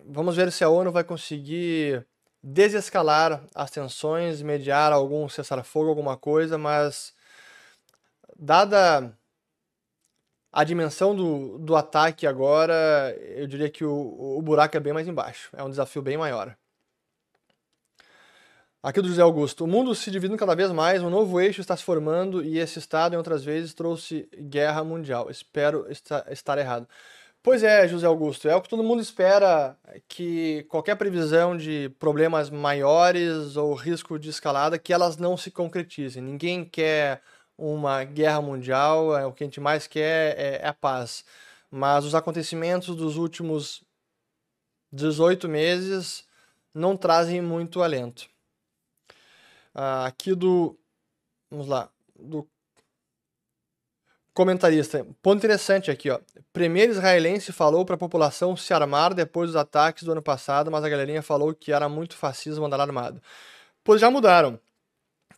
vamos 0.05 0.35
ver 0.35 0.51
se 0.51 0.61
a 0.61 0.69
ONU 0.69 0.91
vai 0.91 1.03
conseguir 1.03 2.05
desescalar 2.43 3.41
as 3.55 3.71
tensões, 3.71 4.41
mediar 4.41 4.91
algum 4.91 5.29
cessar-fogo, 5.29 5.87
alguma 5.87 6.17
coisa, 6.17 6.57
mas 6.57 7.13
dada 8.37 9.17
a 10.51 10.63
dimensão 10.65 11.15
do, 11.15 11.57
do 11.59 11.77
ataque 11.77 12.27
agora, 12.27 13.15
eu 13.21 13.47
diria 13.47 13.69
que 13.69 13.85
o, 13.85 14.37
o 14.37 14.41
buraco 14.41 14.75
é 14.75 14.81
bem 14.81 14.91
mais 14.91 15.07
embaixo. 15.07 15.49
É 15.55 15.63
um 15.63 15.69
desafio 15.69 16.01
bem 16.01 16.17
maior. 16.17 16.57
Aqui 18.85 19.01
do 19.01 19.07
José 19.07 19.21
Augusto. 19.21 19.63
O 19.63 19.67
mundo 19.67 19.95
se 19.95 20.11
divide 20.11 20.35
cada 20.35 20.53
vez 20.53 20.69
mais, 20.69 21.01
um 21.01 21.09
novo 21.09 21.39
eixo 21.39 21.61
está 21.61 21.77
se 21.77 21.85
formando 21.85 22.43
e 22.43 22.59
esse 22.59 22.79
estado, 22.79 23.13
em 23.13 23.17
outras 23.17 23.41
vezes, 23.41 23.73
trouxe 23.73 24.27
guerra 24.37 24.83
mundial. 24.83 25.31
Espero 25.31 25.87
estar 25.89 26.57
errado. 26.57 26.85
Pois 27.41 27.63
é, 27.63 27.87
José 27.87 28.05
Augusto, 28.05 28.49
é 28.49 28.55
o 28.55 28.61
que 28.61 28.67
todo 28.67 28.83
mundo 28.83 29.01
espera 29.01 29.77
que 30.05 30.63
qualquer 30.69 30.97
previsão 30.97 31.55
de 31.55 31.89
problemas 31.97 32.49
maiores 32.49 33.55
ou 33.55 33.73
risco 33.73 34.19
de 34.19 34.29
escalada, 34.29 34.77
que 34.77 34.91
elas 34.91 35.15
não 35.15 35.37
se 35.37 35.49
concretizem. 35.49 36.21
Ninguém 36.21 36.65
quer 36.65 37.21
uma 37.57 38.03
guerra 38.03 38.41
mundial, 38.41 39.17
é, 39.17 39.25
o 39.25 39.31
que 39.31 39.45
a 39.45 39.47
gente 39.47 39.61
mais 39.61 39.87
quer 39.87 40.37
é, 40.37 40.59
é 40.61 40.67
a 40.67 40.73
paz. 40.73 41.23
Mas 41.71 42.03
os 42.03 42.13
acontecimentos 42.13 42.93
dos 42.97 43.15
últimos 43.15 43.81
18 44.91 45.47
meses 45.47 46.25
não 46.73 46.97
trazem 46.97 47.41
muito 47.41 47.81
alento. 47.81 48.32
Ah, 49.73 50.05
aqui 50.05 50.35
do. 50.35 50.77
Vamos 51.49 51.67
lá. 51.67 51.89
Do 52.15 52.47
comentarista. 54.33 55.05
Ponto 55.21 55.37
interessante 55.37 55.91
aqui, 55.91 56.09
ó. 56.09 56.19
Primeiro 56.51 56.91
israelense 56.91 57.51
falou 57.51 57.85
para 57.85 57.95
a 57.95 57.97
população 57.97 58.57
se 58.57 58.73
armar 58.73 59.13
depois 59.13 59.49
dos 59.49 59.55
ataques 59.55 60.03
do 60.03 60.11
ano 60.11 60.21
passado, 60.21 60.71
mas 60.71 60.83
a 60.83 60.89
galerinha 60.89 61.21
falou 61.21 61.53
que 61.53 61.71
era 61.71 61.87
muito 61.87 62.17
fascismo 62.17 62.65
andar 62.65 62.81
armado. 62.81 63.21
Pois 63.83 64.01
já 64.01 64.09
mudaram. 64.09 64.59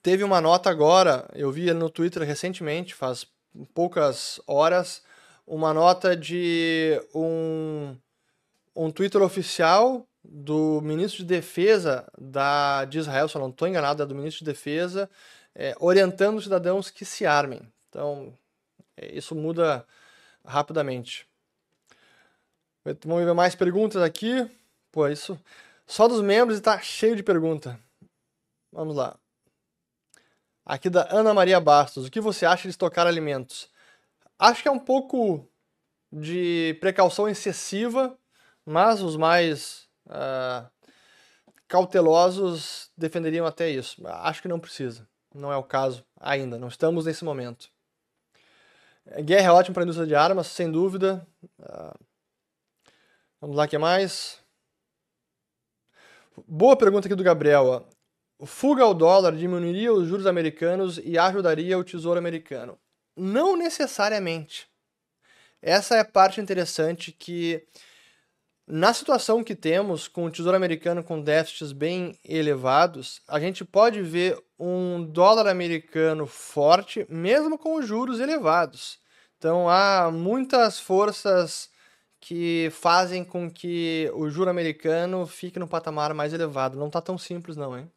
Teve 0.02 0.24
uma 0.24 0.40
nota 0.40 0.70
agora, 0.70 1.28
eu 1.34 1.52
vi 1.52 1.74
no 1.74 1.90
Twitter 1.90 2.22
recentemente, 2.24 2.94
faz 2.94 3.26
poucas 3.74 4.40
horas, 4.46 5.02
uma 5.48 5.74
nota 5.74 6.16
de 6.16 7.02
um, 7.14 7.96
um 8.76 8.92
Twitter 8.92 9.22
oficial 9.22 10.08
do 10.30 10.82
ministro 10.82 11.20
de 11.20 11.26
Defesa 11.26 12.12
da, 12.18 12.86
de 12.86 13.00
Israel, 13.00 13.28
se 13.28 13.36
eu 13.36 13.42
não 13.42 13.50
estou 13.50 13.68
enganado, 13.68 14.04
é 14.04 14.06
do 14.06 14.16
ministro 14.16 14.44
de 14.44 14.52
Defesa, 14.52 15.10
é, 15.54 15.76
orientando 15.80 16.38
os 16.38 16.44
cidadãos 16.44 16.90
que 16.90 17.06
se 17.06 17.26
armem. 17.26 17.62
Então, 17.90 18.38
é, 18.98 19.16
isso 19.16 19.36
muda 19.36 19.86
rapidamente. 20.46 21.28
Vamos 23.04 23.26
ver 23.26 23.34
mais 23.34 23.56
perguntas 23.56 24.02
aqui. 24.02 24.50
Pô, 24.92 25.08
isso 25.08 25.40
só 25.88 26.08
dos 26.08 26.22
membros 26.22 26.58
está 26.58 26.80
cheio 26.80 27.16
de 27.16 27.24
pergunta. 27.24 27.80
Vamos 28.72 28.96
lá. 28.96 29.18
Aqui 30.66 30.90
da 30.90 31.08
Ana 31.12 31.34
Maria 31.34 31.60
Bastos. 31.60 32.06
O 32.06 32.12
que 32.12 32.20
você 32.20 32.46
acha 32.46 32.64
de 32.64 32.70
estocar 32.70 33.08
alimentos? 33.08 33.70
Acho 34.38 34.62
que 34.62 34.68
é 34.68 34.72
um 34.72 34.80
pouco 34.80 35.48
de 36.12 36.78
precaução 36.80 37.28
excessiva, 37.28 38.18
mas 38.66 39.02
os 39.02 39.16
mais 39.16 39.85
uh, 40.08 40.70
cautelosos 41.68 42.92
defenderiam 42.98 43.46
até 43.46 43.70
isso. 43.70 44.06
Acho 44.08 44.42
que 44.42 44.48
não 44.48 44.60
precisa. 44.60 45.08
Não 45.34 45.52
é 45.52 45.58
o 45.58 45.64
caso 45.64 46.06
ainda. 46.20 46.58
Não 46.58 46.68
estamos 46.68 47.06
nesse 47.06 47.24
momento. 47.24 47.70
Guerra 49.24 49.48
é 49.48 49.52
ótimo 49.52 49.74
para 49.74 49.84
a 49.84 49.86
indústria 49.86 50.08
de 50.08 50.16
armas, 50.16 50.48
sem 50.48 50.72
dúvida. 50.72 51.26
Uh, 51.60 52.00
vamos 53.40 53.56
lá, 53.56 53.66
o 53.66 53.68
que 53.68 53.78
mais? 53.78 54.40
Boa 56.48 56.76
pergunta 56.76 57.08
aqui 57.08 57.16
do 57.16 57.24
Gabriel. 57.24 57.88
Fuga 58.46 58.84
ao 58.84 58.94
dólar 58.94 59.36
diminuiria 59.36 59.94
os 59.94 60.08
juros 60.08 60.26
americanos 60.26 61.00
e 61.04 61.18
ajudaria 61.18 61.78
o 61.78 61.84
tesouro 61.84 62.20
americano? 62.20 62.78
Não 63.16 63.56
necessariamente. 63.56 64.68
Essa 65.62 65.96
é 65.96 66.00
a 66.02 66.06
parte 66.06 66.42
interessante 66.42 67.12
que, 67.12 67.66
na 68.68 68.94
situação 68.94 69.44
que 69.44 69.56
temos, 69.56 70.08
com 70.08 70.26
o 70.26 70.32
tesouro 70.32 70.58
americano 70.58 71.04
com 71.04 71.22
déficits 71.22 71.72
bem 71.72 72.18
elevados, 72.24 73.22
a 73.28 73.40
gente 73.40 73.64
pode 73.64 74.02
ver 74.02 74.38
um 74.60 75.04
dólar 75.04 75.48
americano 75.48 76.26
forte, 76.26 77.06
mesmo 77.10 77.58
com 77.58 77.76
os 77.76 77.88
juros 77.88 78.20
elevados. 78.20 79.00
Então 79.38 79.70
há 79.70 80.12
muitas 80.12 80.80
forças 80.80 81.70
que 82.20 82.70
fazem 82.72 83.24
com 83.24 83.50
que 83.52 84.10
o 84.16 84.30
juro 84.30 84.50
americano 84.50 85.28
fique 85.28 85.60
no 85.60 85.68
patamar 85.68 86.14
mais 86.14 86.34
elevado. 86.34 86.78
Não 86.78 86.88
está 86.88 87.02
tão 87.02 87.18
simples, 87.18 87.56
não, 87.56 87.78
hein? 87.78 87.92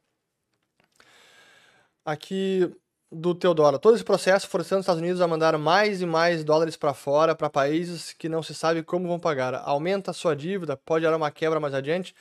aqui 2.09 2.75
do 3.11 3.35
Teodoro. 3.35 3.79
Todo 3.79 3.95
esse 3.95 4.05
processo 4.05 4.49
forçando 4.49 4.81
os 4.81 4.85
Estados 4.85 5.01
Unidos 5.01 5.21
a 5.21 5.27
mandar 5.27 5.57
mais 5.59 6.03
e 6.03 6.07
mais 6.07 6.45
dólares 6.45 6.77
para 6.77 6.93
fora, 6.95 7.35
para 7.35 7.49
países 7.49 8.13
que 8.13 8.29
não 8.29 8.43
se 8.43 8.55
sabe 8.55 8.83
como 8.83 9.09
vão 9.09 9.19
pagar. 9.19 9.55
Aumenta 9.55 10.11
a 10.11 10.15
sua 10.15 10.37
dívida, 10.37 10.77
pode 10.77 11.05
gerar 11.05 11.17
uma 11.17 11.31
quebra 11.31 11.59
mais 11.59 11.75
adiante. 11.75 12.15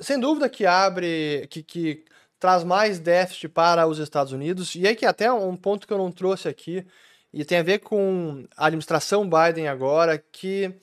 Sem 0.00 0.18
dúvida 0.18 0.48
que 0.48 0.66
abre, 0.66 1.46
que, 1.50 1.62
que 1.62 2.04
traz 2.38 2.64
mais 2.64 2.98
déficit 2.98 3.48
para 3.48 3.86
os 3.86 3.98
Estados 3.98 4.32
Unidos. 4.32 4.74
E 4.74 4.86
aí 4.86 4.96
que 4.96 5.06
até 5.06 5.32
um 5.32 5.56
ponto 5.56 5.86
que 5.86 5.92
eu 5.92 5.98
não 5.98 6.10
trouxe 6.10 6.48
aqui, 6.48 6.84
e 7.32 7.44
tem 7.44 7.58
a 7.58 7.62
ver 7.62 7.78
com 7.78 8.44
a 8.56 8.66
administração 8.66 9.28
Biden 9.28 9.68
agora, 9.68 10.18
que 10.18 10.74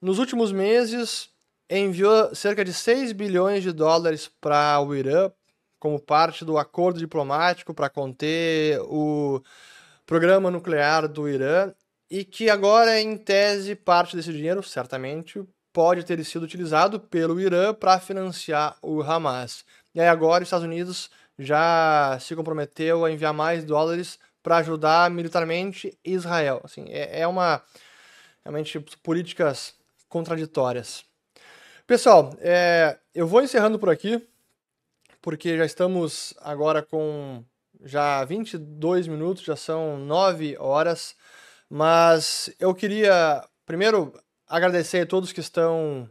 nos 0.00 0.18
últimos 0.18 0.52
meses 0.52 1.30
enviou 1.70 2.34
cerca 2.34 2.64
de 2.64 2.72
6 2.72 3.12
bilhões 3.12 3.62
de 3.62 3.72
dólares 3.72 4.28
para 4.40 4.80
o 4.80 4.94
Irã, 4.94 5.30
como 5.84 6.00
parte 6.00 6.46
do 6.46 6.56
acordo 6.56 6.98
diplomático 6.98 7.74
para 7.74 7.90
conter 7.90 8.80
o 8.84 9.42
programa 10.06 10.50
nuclear 10.50 11.06
do 11.06 11.28
Irã 11.28 11.74
e 12.10 12.24
que 12.24 12.48
agora, 12.48 12.98
em 12.98 13.18
tese, 13.18 13.74
parte 13.74 14.16
desse 14.16 14.32
dinheiro, 14.32 14.62
certamente, 14.62 15.46
pode 15.74 16.02
ter 16.02 16.24
sido 16.24 16.44
utilizado 16.44 16.98
pelo 16.98 17.38
Irã 17.38 17.74
para 17.74 18.00
financiar 18.00 18.78
o 18.80 19.02
Hamas. 19.02 19.62
E 19.94 20.00
aí 20.00 20.08
agora 20.08 20.42
os 20.42 20.46
Estados 20.46 20.64
Unidos 20.64 21.10
já 21.38 22.16
se 22.18 22.34
comprometeu 22.34 23.04
a 23.04 23.12
enviar 23.12 23.34
mais 23.34 23.62
dólares 23.62 24.18
para 24.42 24.56
ajudar 24.56 25.10
militarmente 25.10 25.98
Israel. 26.02 26.62
Assim, 26.64 26.86
é, 26.88 27.20
é 27.20 27.26
uma 27.26 27.60
realmente 28.42 28.80
políticas 29.02 29.74
contraditórias. 30.08 31.04
Pessoal, 31.86 32.34
é, 32.40 32.96
eu 33.14 33.26
vou 33.26 33.42
encerrando 33.42 33.78
por 33.78 33.90
aqui 33.90 34.26
porque 35.24 35.56
já 35.56 35.64
estamos 35.64 36.34
agora 36.42 36.82
com 36.82 37.42
já 37.82 38.22
22 38.26 39.06
minutos, 39.06 39.42
já 39.42 39.56
são 39.56 39.96
9 39.96 40.54
horas, 40.58 41.16
mas 41.66 42.54
eu 42.60 42.74
queria 42.74 43.42
primeiro 43.64 44.12
agradecer 44.46 45.00
a 45.00 45.06
todos 45.06 45.32
que 45.32 45.40
estão 45.40 46.06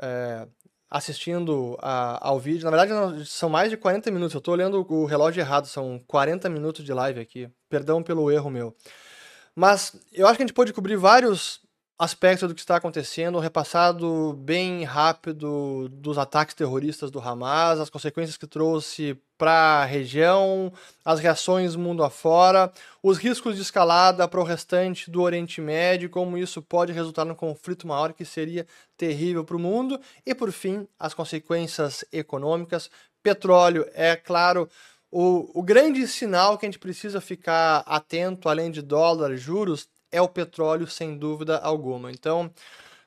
é, 0.00 0.48
assistindo 0.88 1.76
a, 1.82 2.26
ao 2.26 2.40
vídeo. 2.40 2.64
Na 2.64 2.74
verdade, 2.74 3.26
são 3.26 3.50
mais 3.50 3.68
de 3.68 3.76
40 3.76 4.10
minutos, 4.10 4.32
eu 4.32 4.38
estou 4.38 4.54
olhando 4.54 4.80
o 4.88 5.04
relógio 5.04 5.42
errado, 5.42 5.66
são 5.66 6.00
40 6.06 6.48
minutos 6.48 6.86
de 6.86 6.92
live 6.94 7.20
aqui. 7.20 7.50
Perdão 7.68 8.02
pelo 8.02 8.30
erro 8.30 8.48
meu. 8.48 8.74
Mas 9.54 9.94
eu 10.10 10.26
acho 10.26 10.38
que 10.38 10.42
a 10.42 10.46
gente 10.46 10.54
pode 10.54 10.72
cobrir 10.72 10.96
vários 10.96 11.60
aspectos 11.98 12.48
do 12.48 12.54
que 12.54 12.60
está 12.60 12.76
acontecendo, 12.76 13.38
um 13.38 13.40
repassado 13.40 14.32
bem 14.34 14.84
rápido 14.84 15.88
dos 15.88 16.18
ataques 16.18 16.54
terroristas 16.54 17.10
do 17.10 17.20
Hamas, 17.20 17.78
as 17.78 17.90
consequências 17.90 18.36
que 18.36 18.46
trouxe 18.46 19.16
para 19.38 19.82
a 19.82 19.84
região, 19.84 20.72
as 21.04 21.20
reações 21.20 21.76
mundo 21.76 22.02
afora, 22.02 22.72
os 23.02 23.18
riscos 23.18 23.56
de 23.56 23.62
escalada 23.62 24.26
para 24.26 24.40
o 24.40 24.44
restante 24.44 25.10
do 25.10 25.22
Oriente 25.22 25.60
Médio, 25.60 26.10
como 26.10 26.38
isso 26.38 26.62
pode 26.62 26.92
resultar 26.92 27.24
num 27.24 27.34
conflito 27.34 27.86
maior 27.86 28.12
que 28.12 28.24
seria 28.24 28.66
terrível 28.96 29.44
para 29.44 29.56
o 29.56 29.60
mundo, 29.60 30.00
e 30.24 30.34
por 30.34 30.52
fim, 30.52 30.86
as 30.98 31.14
consequências 31.14 32.04
econômicas. 32.12 32.90
Petróleo 33.22 33.86
é, 33.94 34.16
claro, 34.16 34.68
o, 35.10 35.60
o 35.60 35.62
grande 35.62 36.08
sinal 36.08 36.56
que 36.56 36.64
a 36.64 36.68
gente 36.68 36.78
precisa 36.78 37.20
ficar 37.20 37.84
atento, 37.86 38.48
além 38.48 38.70
de 38.70 38.80
dólar, 38.80 39.36
juros, 39.36 39.86
é 40.12 40.20
o 40.20 40.28
petróleo, 40.28 40.86
sem 40.86 41.16
dúvida 41.16 41.58
alguma. 41.58 42.12
Então, 42.12 42.52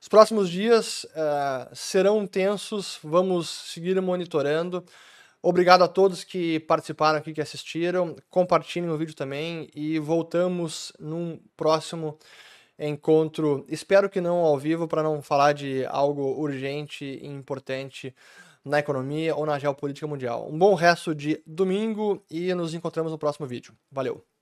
os 0.01 0.07
próximos 0.07 0.49
dias 0.49 1.05
uh, 1.05 1.73
serão 1.73 2.27
tensos, 2.27 2.99
vamos 3.03 3.47
seguir 3.47 3.99
monitorando. 4.01 4.83
Obrigado 5.41 5.83
a 5.83 5.87
todos 5.87 6.23
que 6.23 6.59
participaram 6.61 7.19
aqui, 7.19 7.31
que 7.31 7.41
assistiram. 7.41 8.15
Compartilhem 8.29 8.89
o 8.89 8.97
vídeo 8.97 9.15
também 9.15 9.69
e 9.75 9.99
voltamos 9.99 10.91
num 10.99 11.39
próximo 11.55 12.17
encontro. 12.79 13.63
Espero 13.69 14.09
que 14.09 14.19
não 14.19 14.37
ao 14.37 14.57
vivo, 14.57 14.87
para 14.87 15.03
não 15.03 15.21
falar 15.21 15.53
de 15.53 15.85
algo 15.85 16.39
urgente 16.41 17.05
e 17.05 17.27
importante 17.27 18.13
na 18.63 18.79
economia 18.79 19.35
ou 19.35 19.45
na 19.45 19.59
geopolítica 19.59 20.07
mundial. 20.07 20.49
Um 20.51 20.57
bom 20.57 20.73
resto 20.73 21.13
de 21.13 21.41
domingo 21.45 22.23
e 22.29 22.53
nos 22.55 22.73
encontramos 22.73 23.11
no 23.11 23.17
próximo 23.17 23.45
vídeo. 23.45 23.73
Valeu! 23.91 24.34